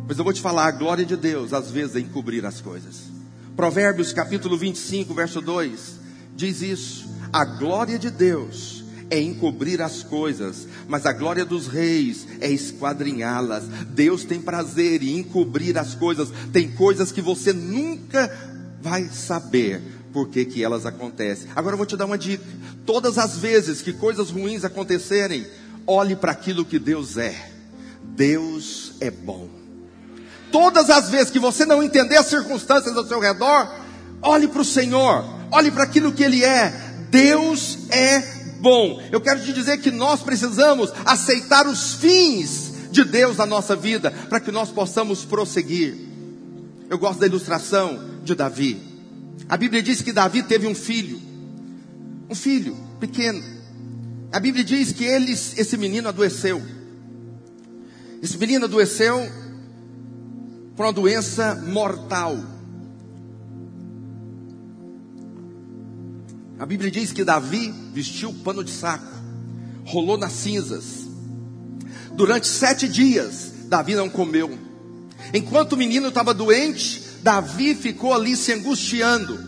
Mas 0.08 0.18
eu 0.18 0.24
vou 0.24 0.34
te 0.34 0.42
falar, 0.42 0.66
a 0.66 0.72
glória 0.72 1.06
de 1.06 1.16
Deus, 1.16 1.54
às 1.54 1.72
vezes, 1.72 1.96
é 1.96 2.00
encobrir 2.00 2.46
as 2.46 2.62
coisas. 2.62 3.12
Provérbios 3.56 4.14
capítulo 4.14 4.58
25, 4.58 5.14
verso 5.14 5.42
2, 5.42 6.00
diz 6.36 6.62
isso. 6.62 7.08
A 7.32 7.46
glória 7.46 7.98
de 7.98 8.10
Deus 8.10 8.84
é 9.10 9.20
encobrir 9.20 9.82
as 9.82 10.04
coisas, 10.04 10.68
mas 10.88 11.06
a 11.06 11.14
glória 11.14 11.46
dos 11.46 11.68
reis 11.68 12.28
é 12.42 12.50
esquadrinhá-las. 12.50 13.66
Deus 13.90 14.24
tem 14.24 14.42
prazer 14.42 15.04
em 15.04 15.20
encobrir 15.20 15.78
as 15.78 15.96
coisas. 15.96 16.30
Tem 16.52 16.72
coisas 16.72 17.12
que 17.12 17.22
você 17.22 17.54
nunca 17.54 18.53
vai 18.84 19.08
saber 19.08 19.82
por 20.12 20.28
que, 20.28 20.44
que 20.44 20.64
elas 20.64 20.86
acontecem. 20.86 21.50
Agora 21.56 21.74
eu 21.74 21.78
vou 21.78 21.86
te 21.86 21.96
dar 21.96 22.06
uma 22.06 22.18
dica: 22.18 22.44
todas 22.86 23.18
as 23.18 23.38
vezes 23.38 23.82
que 23.82 23.94
coisas 23.94 24.30
ruins 24.30 24.66
acontecerem, 24.66 25.48
olhe 25.88 26.16
para 26.16 26.34
aquilo 26.34 26.66
que 26.66 26.78
Deus 26.78 27.18
é. 27.18 27.50
Deus 28.04 28.94
é 29.00 29.10
bom. 29.10 29.48
Todas 30.52 30.90
as 30.90 31.10
vezes 31.10 31.32
que 31.32 31.40
você 31.40 31.66
não 31.66 31.82
entender 31.82 32.18
as 32.18 32.28
circunstâncias 32.28 32.96
ao 32.96 33.08
seu 33.08 33.20
redor, 33.20 33.74
olhe 34.22 34.48
para 34.48 34.62
o 34.62 34.66
Senhor, 34.66 35.26
olhe 35.50 35.72
para 35.72 35.84
aquilo 35.84 36.12
que 36.12 36.22
Ele 36.22 36.44
é. 36.44 36.70
Deus 37.10 37.90
é 37.90 38.20
bom. 38.60 39.02
Eu 39.12 39.22
quero 39.22 39.42
te 39.42 39.54
dizer 39.54 39.78
que 39.78 39.90
nós 39.90 40.22
precisamos 40.22 40.92
aceitar 41.06 41.66
os 41.66 41.94
fins 41.96 42.74
de 42.92 43.04
Deus 43.04 43.38
na 43.38 43.46
nossa 43.46 43.76
vida, 43.76 44.12
para 44.30 44.40
que 44.40 44.52
nós 44.52 44.70
possamos 44.70 45.26
prosseguir. 45.26 45.96
Eu 46.90 47.00
gosto 47.00 47.20
da 47.20 47.26
ilustração 47.26 48.13
de 48.24 48.36
Davi. 48.36 48.80
A 49.48 49.58
Bíblia 49.58 49.84
diz 49.84 50.02
que 50.02 50.14
Davi 50.14 50.44
teve 50.44 50.68
um 50.68 50.76
filho, 50.76 51.20
um 52.30 52.36
filho 52.36 52.76
pequeno. 53.00 53.44
A 54.32 54.40
Bíblia 54.40 54.64
diz 54.64 54.92
que 54.92 55.04
ele, 55.04 55.32
esse 55.32 55.78
menino 55.78 56.08
adoeceu. 56.10 56.62
Esse 58.22 58.38
menino 58.38 58.66
adoeceu 58.66 59.30
por 60.76 60.86
uma 60.86 60.94
doença 60.94 61.56
mortal. 61.68 62.38
A 66.58 66.66
Bíblia 66.66 66.90
diz 66.90 67.12
que 67.12 67.24
Davi 67.24 67.74
vestiu 67.94 68.34
pano 68.44 68.64
de 68.64 68.72
saco, 68.72 69.14
rolou 69.86 70.18
nas 70.18 70.32
cinzas. 70.32 71.08
Durante 72.14 72.48
sete 72.48 72.88
dias, 72.88 73.52
Davi 73.66 73.96
não 73.96 74.10
comeu. 74.10 74.58
Enquanto 75.34 75.74
o 75.74 75.78
menino 75.78 76.08
estava 76.08 76.34
doente, 76.34 77.03
Davi 77.24 77.74
ficou 77.74 78.14
ali 78.14 78.36
se 78.36 78.52
angustiando, 78.52 79.40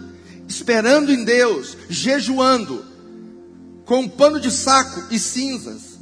esperando 0.48 1.12
em 1.12 1.26
Deus, 1.26 1.78
jejuando. 1.90 2.96
com 3.86 4.00
um 4.00 4.08
pano 4.08 4.40
de 4.40 4.50
saco 4.50 5.14
e 5.14 5.20
cinzas. 5.20 6.00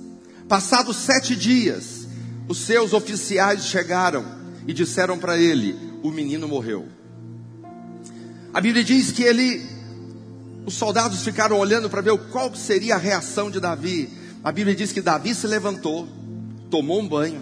Passados 0.48 0.96
sete 0.98 1.36
dias, 1.36 2.08
os 2.48 2.60
seus 2.60 2.94
oficiais 2.94 3.66
chegaram 3.66 4.24
e 4.66 4.74
disseram 4.74 5.18
para 5.18 5.38
ele: 5.38 5.76
o 6.02 6.12
menino 6.12 6.48
morreu. 6.48 6.88
A 8.54 8.62
Bíblia 8.62 8.84
diz 8.84 9.12
que 9.12 9.24
ele, 9.24 9.62
os 10.66 10.76
soldados 10.76 11.24
ficaram 11.24 11.58
olhando 11.58 11.90
para 11.90 12.02
ver 12.02 12.16
qual 12.32 12.56
seria 12.56 12.96
a 12.96 13.00
reação 13.00 13.50
de 13.50 13.60
Davi. 13.60 14.10
A 14.44 14.52
Bíblia 14.52 14.76
diz 14.76 14.92
que 14.92 15.02
Davi 15.02 15.34
se 15.34 15.48
levantou, 15.48 16.08
tomou 16.70 17.02
um 17.02 17.08
banho, 17.08 17.42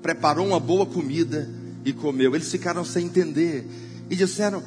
preparou 0.00 0.46
uma 0.46 0.60
boa 0.60 0.86
comida 0.86 1.48
e 1.86 1.92
comeu. 1.92 2.34
Eles 2.34 2.50
ficaram 2.50 2.84
sem 2.84 3.06
entender 3.06 3.64
e 4.10 4.16
disseram: 4.16 4.58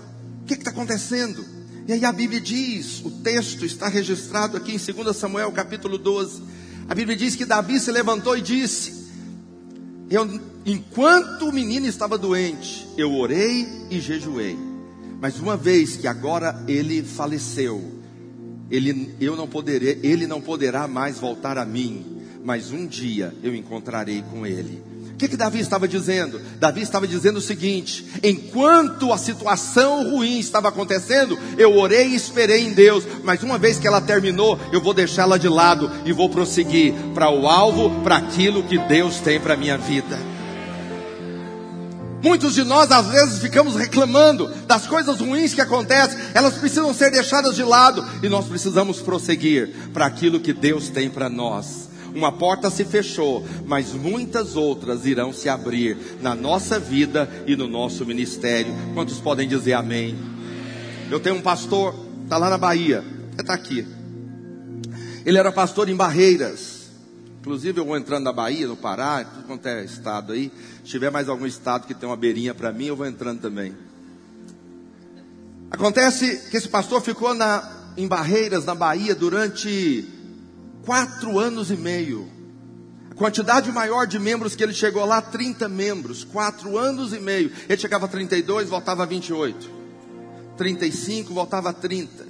O 0.41 0.45
que 0.45 0.53
está 0.53 0.71
acontecendo? 0.71 1.45
E 1.85 1.93
aí 1.93 2.05
a 2.05 2.11
Bíblia 2.11 2.39
diz, 2.39 3.03
o 3.03 3.09
texto 3.09 3.65
está 3.65 3.87
registrado 3.87 4.55
aqui 4.55 4.75
em 4.75 4.77
2 4.77 5.15
Samuel 5.15 5.51
capítulo 5.51 5.97
12. 5.97 6.41
A 6.87 6.95
Bíblia 6.95 7.17
diz 7.17 7.35
que 7.35 7.45
Davi 7.45 7.79
se 7.79 7.91
levantou 7.91 8.37
e 8.37 8.41
disse: 8.41 8.93
eu, 10.09 10.39
enquanto 10.65 11.49
o 11.49 11.53
menino 11.53 11.85
estava 11.85 12.17
doente, 12.17 12.87
eu 12.97 13.13
orei 13.13 13.67
e 13.91 13.99
jejuei. 13.99 14.57
Mas 15.19 15.39
uma 15.39 15.57
vez 15.57 15.97
que 15.97 16.07
agora 16.07 16.63
ele 16.67 17.03
faleceu, 17.03 17.83
ele, 18.71 19.13
eu 19.19 19.35
não 19.35 19.47
poderei, 19.47 19.99
ele 20.01 20.25
não 20.25 20.39
poderá 20.39 20.87
mais 20.87 21.19
voltar 21.19 21.57
a 21.57 21.65
mim, 21.65 22.23
mas 22.45 22.71
um 22.71 22.87
dia 22.87 23.35
eu 23.43 23.53
encontrarei 23.53 24.23
com 24.31 24.47
ele 24.47 24.81
que, 25.19 25.27
que 25.27 25.37
Davi 25.37 25.59
estava 25.59 25.85
dizendo? 25.85 26.41
Davi 26.59 26.81
estava 26.81 27.05
dizendo 27.05 27.37
o 27.37 27.41
seguinte: 27.41 28.07
enquanto 28.23 29.11
a 29.11 29.17
situação 29.17 30.11
ruim 30.11 30.39
estava 30.39 30.69
acontecendo, 30.69 31.37
eu 31.57 31.77
orei 31.77 32.07
e 32.07 32.15
esperei 32.15 32.65
em 32.65 32.73
Deus, 32.73 33.03
mas 33.23 33.43
uma 33.43 33.57
vez 33.57 33.77
que 33.77 33.85
ela 33.85 33.99
terminou, 33.99 34.57
eu 34.71 34.81
vou 34.81 34.93
deixá-la 34.93 35.37
de 35.37 35.49
lado 35.49 35.91
e 36.05 36.13
vou 36.13 36.29
prosseguir 36.29 36.93
para 37.13 37.29
o 37.29 37.47
alvo, 37.47 38.01
para 38.01 38.15
aquilo 38.15 38.63
que 38.63 38.77
Deus 38.77 39.19
tem 39.19 39.39
para 39.39 39.55
a 39.55 39.57
minha 39.57 39.77
vida. 39.77 40.17
Muitos 42.23 42.53
de 42.53 42.63
nós 42.63 42.91
às 42.91 43.07
vezes 43.07 43.39
ficamos 43.39 43.75
reclamando 43.75 44.49
das 44.67 44.87
coisas 44.87 45.19
ruins 45.19 45.53
que 45.53 45.61
acontecem, 45.61 46.17
elas 46.33 46.55
precisam 46.55 46.93
ser 46.93 47.11
deixadas 47.11 47.55
de 47.55 47.63
lado 47.63 48.05
e 48.23 48.29
nós 48.29 48.45
precisamos 48.45 49.01
prosseguir 49.01 49.69
para 49.93 50.05
aquilo 50.05 50.39
que 50.39 50.53
Deus 50.53 50.89
tem 50.89 51.09
para 51.09 51.29
nós. 51.29 51.88
Uma 52.13 52.31
porta 52.31 52.69
se 52.69 52.83
fechou, 52.83 53.45
mas 53.65 53.93
muitas 53.93 54.55
outras 54.55 55.05
irão 55.05 55.31
se 55.31 55.47
abrir 55.47 55.97
na 56.21 56.33
nossa 56.33 56.79
vida 56.79 57.29
e 57.45 57.55
no 57.55 57.67
nosso 57.67 58.05
ministério. 58.05 58.73
Quantos 58.93 59.19
podem 59.19 59.47
dizer 59.47 59.73
amém? 59.73 60.17
Eu 61.09 61.19
tenho 61.19 61.35
um 61.35 61.41
pastor, 61.41 61.95
está 62.23 62.37
lá 62.37 62.49
na 62.49 62.57
Bahia, 62.57 63.03
está 63.37 63.53
aqui. 63.53 63.85
Ele 65.25 65.37
era 65.37 65.51
pastor 65.51 65.89
em 65.89 65.95
Barreiras. 65.95 66.79
Inclusive 67.41 67.79
eu 67.79 67.85
vou 67.85 67.97
entrando 67.97 68.25
na 68.25 68.33
Bahia, 68.33 68.67
no 68.67 68.75
Pará, 68.75 69.23
tudo 69.23 69.45
quanto 69.45 69.65
é 69.67 69.83
estado 69.83 70.33
aí. 70.33 70.51
Se 70.83 70.91
tiver 70.91 71.09
mais 71.09 71.29
algum 71.29 71.45
estado 71.45 71.87
que 71.87 71.93
tem 71.93 72.07
uma 72.07 72.17
beirinha 72.17 72.53
para 72.53 72.71
mim, 72.71 72.85
eu 72.85 72.95
vou 72.95 73.07
entrando 73.07 73.39
também. 73.39 73.73
Acontece 75.71 76.49
que 76.49 76.57
esse 76.57 76.67
pastor 76.67 77.01
ficou 77.01 77.33
na, 77.33 77.93
em 77.95 78.07
Barreiras, 78.07 78.65
na 78.65 78.75
Bahia, 78.75 79.15
durante 79.15 80.18
quatro 80.89 81.37
anos 81.37 81.69
e 81.69 81.77
meio. 81.77 82.27
A 83.11 83.13
quantidade 83.13 83.71
maior 83.71 84.07
de 84.07 84.17
membros 84.17 84.55
que 84.55 84.63
ele 84.63 84.73
chegou 84.73 85.05
lá, 85.05 85.21
30 85.21 85.69
membros, 85.69 86.23
quatro 86.23 86.79
anos 86.79 87.13
e 87.13 87.19
meio. 87.19 87.51
Ele 87.69 87.79
chegava 87.79 88.07
a 88.07 88.09
32, 88.09 88.69
voltava 88.69 89.03
a 89.03 89.05
28. 89.05 89.69
35, 90.57 91.31
voltava 91.31 91.69
a 91.69 91.73
30. 91.73 92.27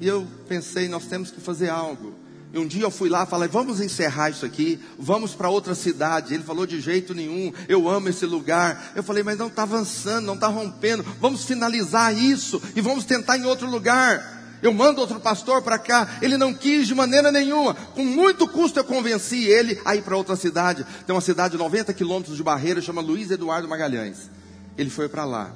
E 0.00 0.08
eu 0.08 0.26
pensei, 0.48 0.88
nós 0.88 1.06
temos 1.06 1.30
que 1.30 1.40
fazer 1.40 1.68
algo. 1.68 2.14
E 2.52 2.58
um 2.58 2.66
dia 2.66 2.82
eu 2.82 2.90
fui 2.90 3.08
lá, 3.08 3.24
falei, 3.24 3.48
vamos 3.48 3.80
encerrar 3.80 4.30
isso 4.30 4.44
aqui, 4.44 4.80
vamos 4.98 5.32
para 5.32 5.48
outra 5.48 5.76
cidade. 5.76 6.34
Ele 6.34 6.42
falou 6.42 6.66
de 6.66 6.80
jeito 6.80 7.14
nenhum, 7.14 7.52
eu 7.68 7.88
amo 7.88 8.08
esse 8.08 8.26
lugar. 8.26 8.90
Eu 8.96 9.04
falei, 9.04 9.22
mas 9.22 9.38
não 9.38 9.46
está 9.46 9.62
avançando, 9.62 10.26
não 10.26 10.34
está 10.34 10.48
rompendo. 10.48 11.04
Vamos 11.20 11.44
finalizar 11.44 12.12
isso 12.12 12.60
e 12.74 12.80
vamos 12.80 13.04
tentar 13.04 13.38
em 13.38 13.46
outro 13.46 13.70
lugar. 13.70 14.39
Eu 14.62 14.72
mando 14.72 15.00
outro 15.00 15.18
pastor 15.20 15.62
para 15.62 15.78
cá. 15.78 16.18
Ele 16.20 16.36
não 16.36 16.52
quis 16.52 16.86
de 16.86 16.94
maneira 16.94 17.32
nenhuma. 17.32 17.74
Com 17.74 18.04
muito 18.04 18.46
custo 18.46 18.78
eu 18.78 18.84
convenci 18.84 19.44
ele 19.44 19.80
a 19.84 19.96
ir 19.96 20.02
para 20.02 20.16
outra 20.16 20.36
cidade. 20.36 20.84
Tem 21.06 21.14
uma 21.14 21.20
cidade 21.20 21.52
de 21.52 21.58
90 21.58 21.92
quilômetros 21.94 22.36
de 22.36 22.42
barreira, 22.42 22.80
chama 22.80 23.00
Luiz 23.00 23.30
Eduardo 23.30 23.68
Magalhães. 23.68 24.30
Ele 24.76 24.90
foi 24.90 25.08
para 25.08 25.24
lá. 25.24 25.52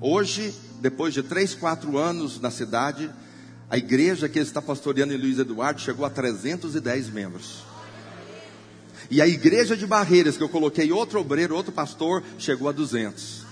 Hoje, 0.00 0.54
depois 0.80 1.14
de 1.14 1.22
3, 1.22 1.54
4 1.54 1.96
anos 1.98 2.40
na 2.40 2.50
cidade, 2.50 3.10
a 3.68 3.76
igreja 3.76 4.28
que 4.28 4.38
ele 4.38 4.46
está 4.46 4.62
pastoreando 4.62 5.12
em 5.12 5.16
Luiz 5.16 5.38
Eduardo 5.38 5.80
chegou 5.80 6.04
a 6.04 6.10
310 6.10 7.10
membros. 7.10 7.64
E 9.10 9.22
a 9.22 9.26
igreja 9.26 9.76
de 9.76 9.86
Barreiras, 9.86 10.36
que 10.36 10.42
eu 10.42 10.48
coloquei 10.48 10.90
outro 10.92 11.20
obreiro, 11.20 11.54
outro 11.54 11.72
pastor, 11.72 12.22
chegou 12.38 12.68
a 12.68 12.72
200. 12.72 13.45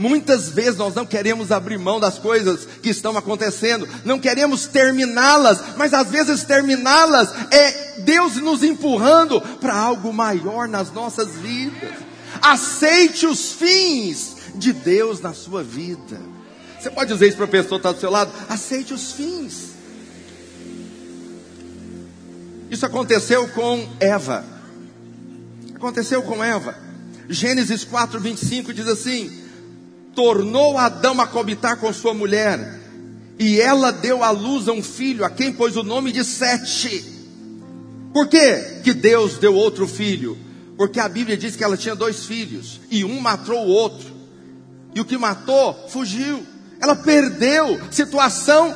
Muitas 0.00 0.48
vezes 0.48 0.78
nós 0.78 0.94
não 0.94 1.04
queremos 1.04 1.52
abrir 1.52 1.76
mão 1.76 2.00
das 2.00 2.18
coisas 2.18 2.66
que 2.82 2.88
estão 2.88 3.18
acontecendo, 3.18 3.86
não 4.02 4.18
queremos 4.18 4.66
terminá-las, 4.66 5.76
mas 5.76 5.92
às 5.92 6.08
vezes 6.10 6.42
terminá-las 6.42 7.28
é 7.52 8.00
Deus 8.00 8.36
nos 8.36 8.62
empurrando 8.62 9.42
para 9.60 9.76
algo 9.76 10.10
maior 10.10 10.66
nas 10.66 10.90
nossas 10.90 11.32
vidas. 11.32 11.90
Aceite 12.40 13.26
os 13.26 13.52
fins 13.52 14.36
de 14.54 14.72
Deus 14.72 15.20
na 15.20 15.34
sua 15.34 15.62
vida. 15.62 16.18
Você 16.80 16.88
pode 16.88 17.12
dizer 17.12 17.28
isso 17.28 17.36
para 17.36 17.44
a 17.44 17.48
pessoa 17.48 17.78
que 17.78 17.86
está 17.86 17.92
do 17.92 18.00
seu 18.00 18.10
lado? 18.10 18.32
Aceite 18.48 18.94
os 18.94 19.12
fins. 19.12 19.72
Isso 22.70 22.86
aconteceu 22.86 23.46
com 23.48 23.86
Eva. 24.00 24.46
Aconteceu 25.74 26.22
com 26.22 26.42
Eva. 26.42 26.74
Gênesis 27.28 27.84
4, 27.84 28.18
25 28.18 28.72
diz 28.72 28.88
assim: 28.88 29.39
tornou 30.14 30.76
Adão 30.76 31.20
a 31.20 31.26
cobitar 31.26 31.78
com 31.78 31.92
sua 31.92 32.14
mulher, 32.14 32.80
e 33.38 33.60
ela 33.60 33.90
deu 33.90 34.22
à 34.22 34.30
luz 34.30 34.68
a 34.68 34.72
um 34.72 34.82
filho, 34.82 35.24
a 35.24 35.30
quem 35.30 35.52
pôs 35.52 35.76
o 35.76 35.82
nome 35.82 36.12
de 36.12 36.24
Sete. 36.24 37.04
Por 38.12 38.28
que 38.28 38.80
que 38.82 38.92
Deus 38.92 39.38
deu 39.38 39.54
outro 39.54 39.86
filho? 39.86 40.36
Porque 40.76 40.98
a 40.98 41.08
Bíblia 41.08 41.36
diz 41.36 41.56
que 41.56 41.64
ela 41.64 41.76
tinha 41.76 41.94
dois 41.94 42.24
filhos, 42.26 42.80
e 42.90 43.04
um 43.04 43.20
matou 43.20 43.66
o 43.66 43.68
outro, 43.68 44.08
e 44.94 45.00
o 45.00 45.04
que 45.04 45.16
matou 45.16 45.88
fugiu. 45.88 46.42
Ela 46.80 46.96
perdeu, 46.96 47.78
situação 47.90 48.74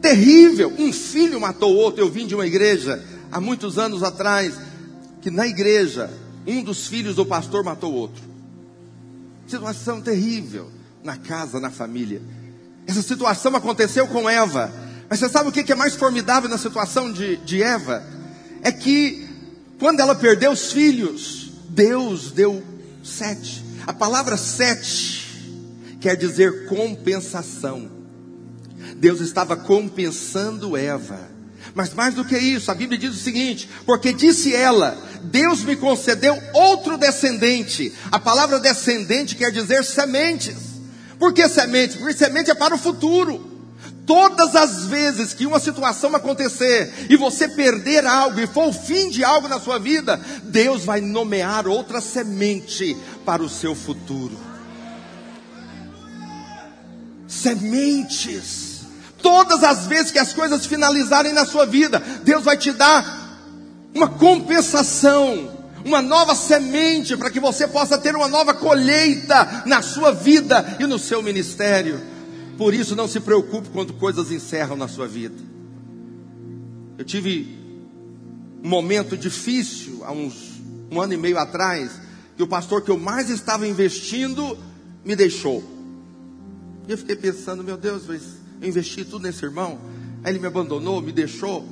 terrível. 0.00 0.72
Um 0.78 0.92
filho 0.92 1.40
matou 1.40 1.74
o 1.74 1.76
outro. 1.76 2.00
Eu 2.02 2.10
vim 2.10 2.26
de 2.26 2.34
uma 2.34 2.46
igreja 2.46 3.04
há 3.30 3.40
muitos 3.40 3.78
anos 3.78 4.02
atrás, 4.02 4.54
que 5.20 5.30
na 5.30 5.46
igreja, 5.46 6.10
um 6.46 6.62
dos 6.62 6.86
filhos 6.86 7.16
do 7.16 7.26
pastor 7.26 7.62
matou 7.64 7.92
o 7.92 7.96
outro. 7.96 8.29
Situação 9.50 10.00
terrível 10.00 10.70
na 11.02 11.16
casa, 11.16 11.58
na 11.58 11.70
família. 11.70 12.22
Essa 12.86 13.02
situação 13.02 13.54
aconteceu 13.56 14.06
com 14.06 14.30
Eva. 14.30 14.72
Mas 15.08 15.18
você 15.18 15.28
sabe 15.28 15.48
o 15.48 15.52
que 15.52 15.72
é 15.72 15.74
mais 15.74 15.96
formidável 15.96 16.48
na 16.48 16.56
situação 16.56 17.12
de, 17.12 17.36
de 17.38 17.60
Eva? 17.60 18.00
É 18.62 18.70
que 18.70 19.28
quando 19.76 19.98
ela 19.98 20.14
perdeu 20.14 20.52
os 20.52 20.70
filhos, 20.70 21.50
Deus 21.68 22.30
deu 22.30 22.62
sete. 23.02 23.64
A 23.86 23.92
palavra 23.92 24.36
sete 24.36 25.98
quer 26.00 26.16
dizer 26.16 26.66
compensação. 26.66 27.90
Deus 28.98 29.20
estava 29.20 29.56
compensando 29.56 30.76
Eva. 30.76 31.28
Mas 31.74 31.94
mais 31.94 32.14
do 32.14 32.24
que 32.24 32.36
isso, 32.36 32.70
a 32.70 32.74
Bíblia 32.74 32.98
diz 32.98 33.14
o 33.14 33.22
seguinte: 33.22 33.68
porque 33.86 34.12
disse 34.12 34.54
ela, 34.54 34.96
Deus 35.24 35.62
me 35.62 35.76
concedeu 35.76 36.36
outro 36.52 36.96
descendente. 36.96 37.92
A 38.10 38.18
palavra 38.18 38.58
descendente 38.58 39.36
quer 39.36 39.50
dizer 39.50 39.84
sementes. 39.84 40.56
Por 41.18 41.32
que 41.32 41.48
sementes? 41.48 41.96
Porque 41.96 42.14
semente 42.14 42.50
é 42.50 42.54
para 42.54 42.74
o 42.74 42.78
futuro. 42.78 43.48
Todas 44.06 44.56
as 44.56 44.86
vezes 44.86 45.34
que 45.34 45.46
uma 45.46 45.60
situação 45.60 46.16
acontecer 46.16 47.06
e 47.08 47.16
você 47.16 47.46
perder 47.46 48.04
algo 48.06 48.40
e 48.40 48.46
for 48.46 48.68
o 48.68 48.72
fim 48.72 49.08
de 49.08 49.22
algo 49.22 49.46
na 49.46 49.60
sua 49.60 49.78
vida, 49.78 50.20
Deus 50.44 50.84
vai 50.84 51.00
nomear 51.00 51.68
outra 51.68 52.00
semente 52.00 52.96
para 53.24 53.42
o 53.42 53.48
seu 53.48 53.74
futuro. 53.74 54.36
Sementes. 57.28 58.69
Todas 59.22 59.62
as 59.62 59.86
vezes 59.86 60.10
que 60.10 60.18
as 60.18 60.32
coisas 60.32 60.66
finalizarem 60.66 61.32
na 61.32 61.44
sua 61.44 61.66
vida, 61.66 61.98
Deus 62.24 62.44
vai 62.44 62.56
te 62.56 62.72
dar 62.72 63.20
uma 63.94 64.08
compensação, 64.08 65.50
uma 65.84 66.00
nova 66.00 66.34
semente 66.34 67.16
para 67.16 67.30
que 67.30 67.40
você 67.40 67.66
possa 67.66 67.98
ter 67.98 68.14
uma 68.14 68.28
nova 68.28 68.54
colheita 68.54 69.64
na 69.66 69.82
sua 69.82 70.12
vida 70.12 70.76
e 70.78 70.86
no 70.86 70.98
seu 70.98 71.22
ministério. 71.22 72.00
Por 72.56 72.74
isso, 72.74 72.94
não 72.94 73.08
se 73.08 73.20
preocupe 73.20 73.68
quando 73.70 73.94
coisas 73.94 74.30
encerram 74.30 74.76
na 74.76 74.88
sua 74.88 75.08
vida. 75.08 75.36
Eu 76.98 77.04
tive 77.04 77.58
um 78.62 78.68
momento 78.68 79.16
difícil 79.16 80.02
há 80.04 80.12
uns 80.12 80.60
um 80.90 81.00
ano 81.00 81.14
e 81.14 81.16
meio 81.16 81.38
atrás, 81.38 81.92
que 82.36 82.42
o 82.42 82.48
pastor 82.48 82.82
que 82.82 82.90
eu 82.90 82.98
mais 82.98 83.30
estava 83.30 83.66
investindo 83.66 84.58
me 85.04 85.14
deixou. 85.14 85.62
E 86.88 86.92
eu 86.92 86.98
fiquei 86.98 87.14
pensando, 87.14 87.62
meu 87.62 87.76
Deus, 87.76 88.02
mas 88.08 88.22
eu 88.60 88.68
investi 88.68 89.04
tudo 89.04 89.22
nesse 89.22 89.44
irmão. 89.44 89.78
Aí 90.22 90.32
ele 90.32 90.38
me 90.38 90.46
abandonou, 90.46 91.00
me 91.00 91.12
deixou. 91.12 91.66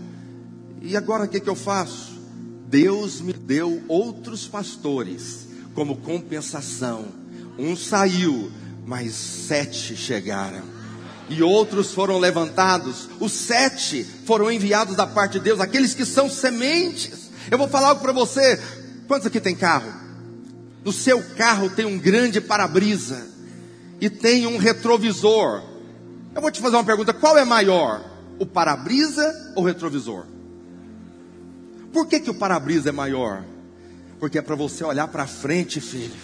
E 0.81 0.97
agora 0.97 1.25
o 1.25 1.29
que, 1.29 1.41
que 1.41 1.49
eu 1.49 1.55
faço? 1.55 2.19
Deus 2.67 3.21
me 3.21 3.33
deu 3.33 3.83
outros 3.89 4.47
pastores 4.47 5.49
como 5.75 5.97
compensação. 5.97 7.07
Um 7.59 7.77
saiu, 7.77 8.51
mas 8.87 9.13
sete 9.15 9.97
chegaram. 9.97 10.63
E 11.29 11.43
outros 11.43 11.93
foram 11.93 12.19
levantados. 12.19 13.09
Os 13.21 13.33
sete 13.33 14.05
foram 14.25 14.51
enviados 14.51 14.97
da 14.97 15.07
parte 15.07 15.35
de 15.35 15.41
Deus, 15.41 15.61
aqueles 15.61 15.95
que 15.95 16.07
são 16.07 16.31
sementes. 16.31 17.31
Eu 17.51 17.59
vou 17.59 17.69
falar 17.69 17.89
algo 17.89 18.01
para 18.01 18.13
você. 18.13 18.59
Quantos 19.07 19.27
aqui 19.27 19.41
tem 19.41 19.55
carro? 19.55 19.93
No 20.85 20.93
seu 20.93 21.23
carro 21.37 21.69
tem 21.69 21.85
um 21.85 21.99
grande 21.99 22.41
para-brisa 22.41 23.29
e 24.01 24.09
tem 24.09 24.47
um 24.47 24.57
retrovisor. 24.57 25.63
Eu 26.39 26.43
vou 26.43 26.53
te 26.53 26.61
fazer 26.61 26.77
uma 26.77 26.85
pergunta: 26.85 27.13
qual 27.13 27.37
é 27.37 27.45
maior? 27.45 28.01
O 28.39 28.47
para-brisa 28.47 29.53
ou 29.57 29.65
o 29.65 29.67
retrovisor? 29.67 30.23
Por 31.93 32.07
que, 32.07 32.21
que 32.21 32.31
o 32.31 32.35
para-brisa 32.35 32.91
é 32.91 32.93
maior? 32.93 33.43
Porque 34.21 34.39
é 34.39 34.43
para 34.43 34.55
você 34.55 34.85
olhar 34.85 35.09
para 35.09 35.27
frente, 35.27 35.81
filho. 35.81 36.15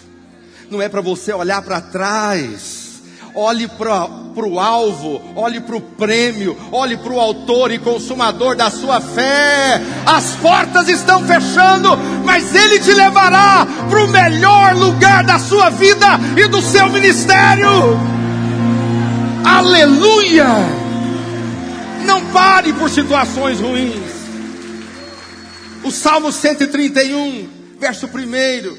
Não 0.71 0.81
é 0.81 0.87
para 0.87 1.01
você 1.01 1.33
olhar 1.33 1.61
para 1.63 1.81
trás. 1.81 3.01
Olhe 3.35 3.67
para 3.67 4.07
o 4.07 4.57
alvo, 4.57 5.21
olhe 5.35 5.59
para 5.59 5.75
o 5.75 5.81
prêmio, 5.81 6.57
olhe 6.71 6.95
para 6.95 7.11
o 7.11 7.19
autor 7.19 7.69
e 7.71 7.77
consumador 7.77 8.55
da 8.55 8.71
sua 8.71 9.01
fé. 9.01 9.81
As 10.05 10.33
portas 10.37 10.87
estão 10.87 11.27
fechando, 11.27 11.89
mas 12.23 12.55
Ele 12.55 12.79
te 12.79 12.93
levará 12.93 13.67
para 13.89 14.05
o 14.05 14.07
melhor 14.07 14.75
lugar 14.75 15.25
da 15.25 15.37
sua 15.39 15.69
vida 15.69 16.07
e 16.37 16.47
do 16.47 16.61
seu 16.61 16.89
ministério. 16.89 18.15
Aleluia! 19.45 20.47
Não 22.03 22.31
pare 22.31 22.73
por 22.73 22.89
situações 22.89 23.59
ruins. 23.59 23.93
O 25.83 25.91
Salmo 25.91 26.31
131, 26.31 27.47
verso 27.79 28.07
1, 28.07 28.77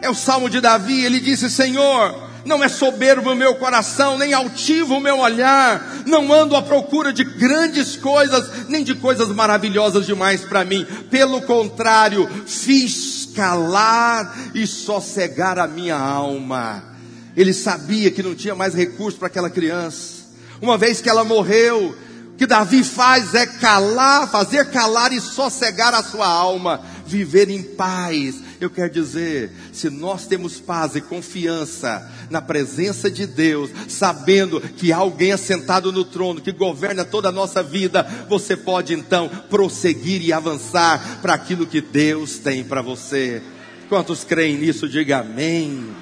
é 0.00 0.08
o 0.08 0.14
Salmo 0.14 0.48
de 0.48 0.60
Davi. 0.60 1.04
Ele 1.04 1.18
disse: 1.18 1.50
Senhor, 1.50 2.14
não 2.44 2.62
é 2.62 2.68
soberbo 2.68 3.32
o 3.32 3.34
meu 3.34 3.56
coração, 3.56 4.16
nem 4.16 4.32
altivo 4.32 4.98
o 4.98 5.00
meu 5.00 5.18
olhar, 5.18 5.84
não 6.06 6.32
ando 6.32 6.54
à 6.54 6.62
procura 6.62 7.12
de 7.12 7.24
grandes 7.24 7.96
coisas, 7.96 8.68
nem 8.68 8.84
de 8.84 8.94
coisas 8.94 9.28
maravilhosas 9.30 10.06
demais 10.06 10.42
para 10.42 10.64
mim. 10.64 10.86
Pelo 11.10 11.42
contrário, 11.42 12.30
fiz 12.46 13.28
calar 13.34 14.32
e 14.54 14.64
sossegar 14.64 15.58
a 15.58 15.66
minha 15.66 15.96
alma. 15.96 16.91
Ele 17.36 17.52
sabia 17.52 18.10
que 18.10 18.22
não 18.22 18.34
tinha 18.34 18.54
mais 18.54 18.74
recurso 18.74 19.18
para 19.18 19.28
aquela 19.28 19.50
criança. 19.50 20.22
Uma 20.60 20.78
vez 20.78 21.00
que 21.00 21.08
ela 21.08 21.24
morreu, 21.24 21.94
que 22.36 22.46
Davi 22.46 22.82
faz 22.82 23.34
é 23.34 23.46
calar, 23.46 24.30
fazer 24.30 24.70
calar 24.70 25.12
e 25.12 25.20
sossegar 25.20 25.94
a 25.94 26.02
sua 26.02 26.26
alma, 26.26 26.80
viver 27.06 27.48
em 27.48 27.62
paz. 27.62 28.36
Eu 28.60 28.70
quero 28.70 28.90
dizer, 28.90 29.50
se 29.72 29.90
nós 29.90 30.26
temos 30.26 30.60
paz 30.60 30.94
e 30.94 31.00
confiança 31.00 32.08
na 32.30 32.40
presença 32.40 33.10
de 33.10 33.26
Deus, 33.26 33.70
sabendo 33.88 34.60
que 34.60 34.92
há 34.92 34.98
alguém 34.98 35.32
assentado 35.32 35.92
no 35.92 36.04
trono 36.04 36.40
que 36.40 36.52
governa 36.52 37.04
toda 37.04 37.28
a 37.28 37.32
nossa 37.32 37.62
vida, 37.62 38.06
você 38.28 38.56
pode 38.56 38.94
então 38.94 39.28
prosseguir 39.50 40.22
e 40.22 40.32
avançar 40.32 41.20
para 41.20 41.34
aquilo 41.34 41.66
que 41.66 41.80
Deus 41.80 42.38
tem 42.38 42.62
para 42.62 42.82
você. 42.82 43.42
Quantos 43.88 44.24
creem 44.24 44.56
nisso? 44.56 44.88
Diga 44.88 45.18
amém. 45.18 45.94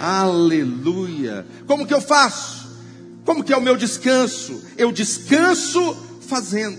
Aleluia. 0.00 1.46
Como 1.66 1.86
que 1.86 1.94
eu 1.94 2.00
faço? 2.00 2.68
Como 3.24 3.44
que 3.44 3.52
é 3.52 3.56
o 3.56 3.62
meu 3.62 3.76
descanso? 3.76 4.62
Eu 4.76 4.92
descanso 4.92 5.96
fazendo. 6.22 6.78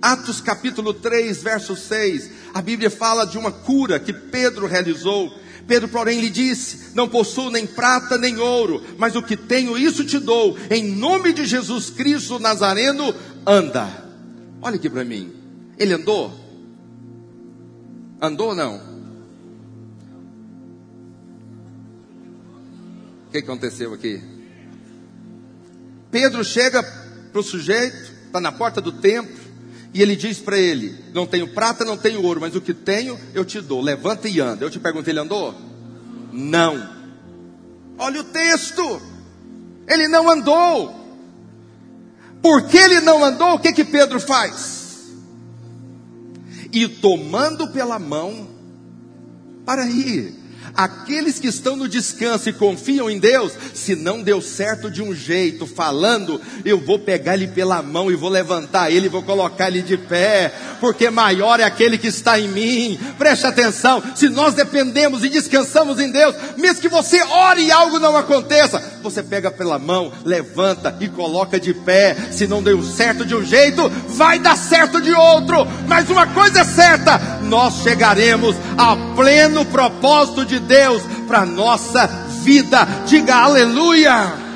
Atos 0.00 0.40
capítulo 0.40 0.94
3, 0.94 1.42
verso 1.42 1.76
6. 1.76 2.30
A 2.54 2.62
Bíblia 2.62 2.90
fala 2.90 3.26
de 3.26 3.36
uma 3.36 3.52
cura 3.52 4.00
que 4.00 4.12
Pedro 4.12 4.66
realizou. 4.66 5.32
Pedro, 5.66 5.88
porém, 5.88 6.20
lhe 6.20 6.30
disse: 6.30 6.92
Não 6.94 7.08
possuo 7.08 7.50
nem 7.50 7.66
prata 7.66 8.16
nem 8.16 8.38
ouro, 8.38 8.82
mas 8.96 9.14
o 9.14 9.22
que 9.22 9.36
tenho, 9.36 9.76
isso 9.76 10.04
te 10.04 10.18
dou. 10.18 10.56
Em 10.70 10.84
nome 10.96 11.32
de 11.32 11.44
Jesus 11.44 11.90
Cristo 11.90 12.38
Nazareno, 12.38 13.14
anda. 13.46 13.86
Olha 14.62 14.76
aqui 14.76 14.88
para 14.88 15.04
mim. 15.04 15.32
Ele 15.78 15.92
andou? 15.92 16.32
Andou 18.20 18.48
ou 18.48 18.54
não? 18.54 18.87
Que 23.42 23.50
aconteceu 23.50 23.92
aqui? 23.92 24.22
Pedro 26.10 26.44
chega 26.44 26.82
para 26.82 27.40
o 27.40 27.42
sujeito, 27.42 28.12
está 28.26 28.40
na 28.40 28.50
porta 28.50 28.80
do 28.80 28.92
templo, 28.92 29.36
e 29.92 30.02
ele 30.02 30.16
diz 30.16 30.38
para 30.38 30.58
ele: 30.58 30.94
Não 31.12 31.26
tenho 31.26 31.48
prata, 31.48 31.84
não 31.84 31.96
tenho 31.96 32.22
ouro, 32.22 32.40
mas 32.40 32.54
o 32.54 32.60
que 32.60 32.74
tenho 32.74 33.18
eu 33.34 33.44
te 33.44 33.60
dou. 33.60 33.80
Levanta 33.80 34.28
e 34.28 34.40
anda. 34.40 34.64
Eu 34.64 34.70
te 34.70 34.78
pergunto: 34.78 35.08
ele 35.08 35.18
andou? 35.18 35.54
Não. 36.32 36.98
Olha 37.98 38.20
o 38.20 38.24
texto. 38.24 39.02
Ele 39.86 40.08
não 40.08 40.30
andou. 40.30 40.98
Porque 42.42 42.76
ele 42.76 43.00
não 43.00 43.24
andou, 43.24 43.54
o 43.54 43.58
que 43.58 43.72
que 43.72 43.84
Pedro 43.84 44.20
faz? 44.20 45.08
E 46.72 46.86
tomando 46.86 47.68
pela 47.68 47.98
mão, 47.98 48.48
para 49.64 49.88
ir. 49.88 50.34
Aqueles 50.74 51.38
que 51.38 51.48
estão 51.48 51.76
no 51.76 51.88
descanso 51.88 52.48
e 52.48 52.52
confiam 52.52 53.10
em 53.10 53.18
Deus, 53.18 53.52
se 53.74 53.94
não 53.94 54.22
deu 54.22 54.40
certo 54.40 54.90
de 54.90 55.02
um 55.02 55.14
jeito, 55.14 55.66
falando, 55.66 56.40
eu 56.64 56.78
vou 56.78 56.98
pegar 56.98 57.34
ele 57.34 57.48
pela 57.48 57.82
mão 57.82 58.10
e 58.10 58.16
vou 58.16 58.30
levantar 58.30 58.90
ele, 58.90 59.08
vou 59.08 59.22
colocar 59.22 59.68
ele 59.68 59.82
de 59.82 59.96
pé, 59.96 60.52
porque 60.80 61.10
maior 61.10 61.60
é 61.60 61.64
aquele 61.64 61.98
que 61.98 62.08
está 62.08 62.38
em 62.38 62.48
mim. 62.48 62.98
Preste 63.18 63.46
atenção, 63.46 64.02
se 64.14 64.28
nós 64.28 64.54
dependemos 64.54 65.24
e 65.24 65.28
descansamos 65.28 65.98
em 66.00 66.10
Deus, 66.10 66.34
mesmo 66.56 66.80
que 66.80 66.88
você 66.88 67.22
ore 67.22 67.64
e 67.64 67.72
algo 67.72 67.98
não 67.98 68.16
aconteça, 68.16 68.82
você 69.02 69.22
pega 69.22 69.50
pela 69.50 69.78
mão, 69.78 70.12
levanta 70.24 70.96
e 71.00 71.08
coloca 71.08 71.58
de 71.58 71.72
pé. 71.72 72.16
Se 72.30 72.46
não 72.46 72.62
deu 72.62 72.82
certo 72.82 73.24
de 73.24 73.34
um 73.34 73.44
jeito, 73.44 73.88
vai 74.08 74.38
dar 74.38 74.56
certo 74.56 75.00
de 75.00 75.12
outro. 75.12 75.66
Mas 75.86 76.08
uma 76.10 76.26
coisa 76.26 76.60
é 76.60 76.64
certa, 76.64 77.18
nós 77.42 77.82
chegaremos 77.82 78.56
a 78.76 78.96
pleno 79.14 79.64
propósito 79.64 80.44
de 80.44 80.57
Deus 80.60 81.02
para 81.26 81.44
nossa 81.44 82.06
vida. 82.42 82.86
Diga 83.06 83.36
aleluia. 83.36 84.47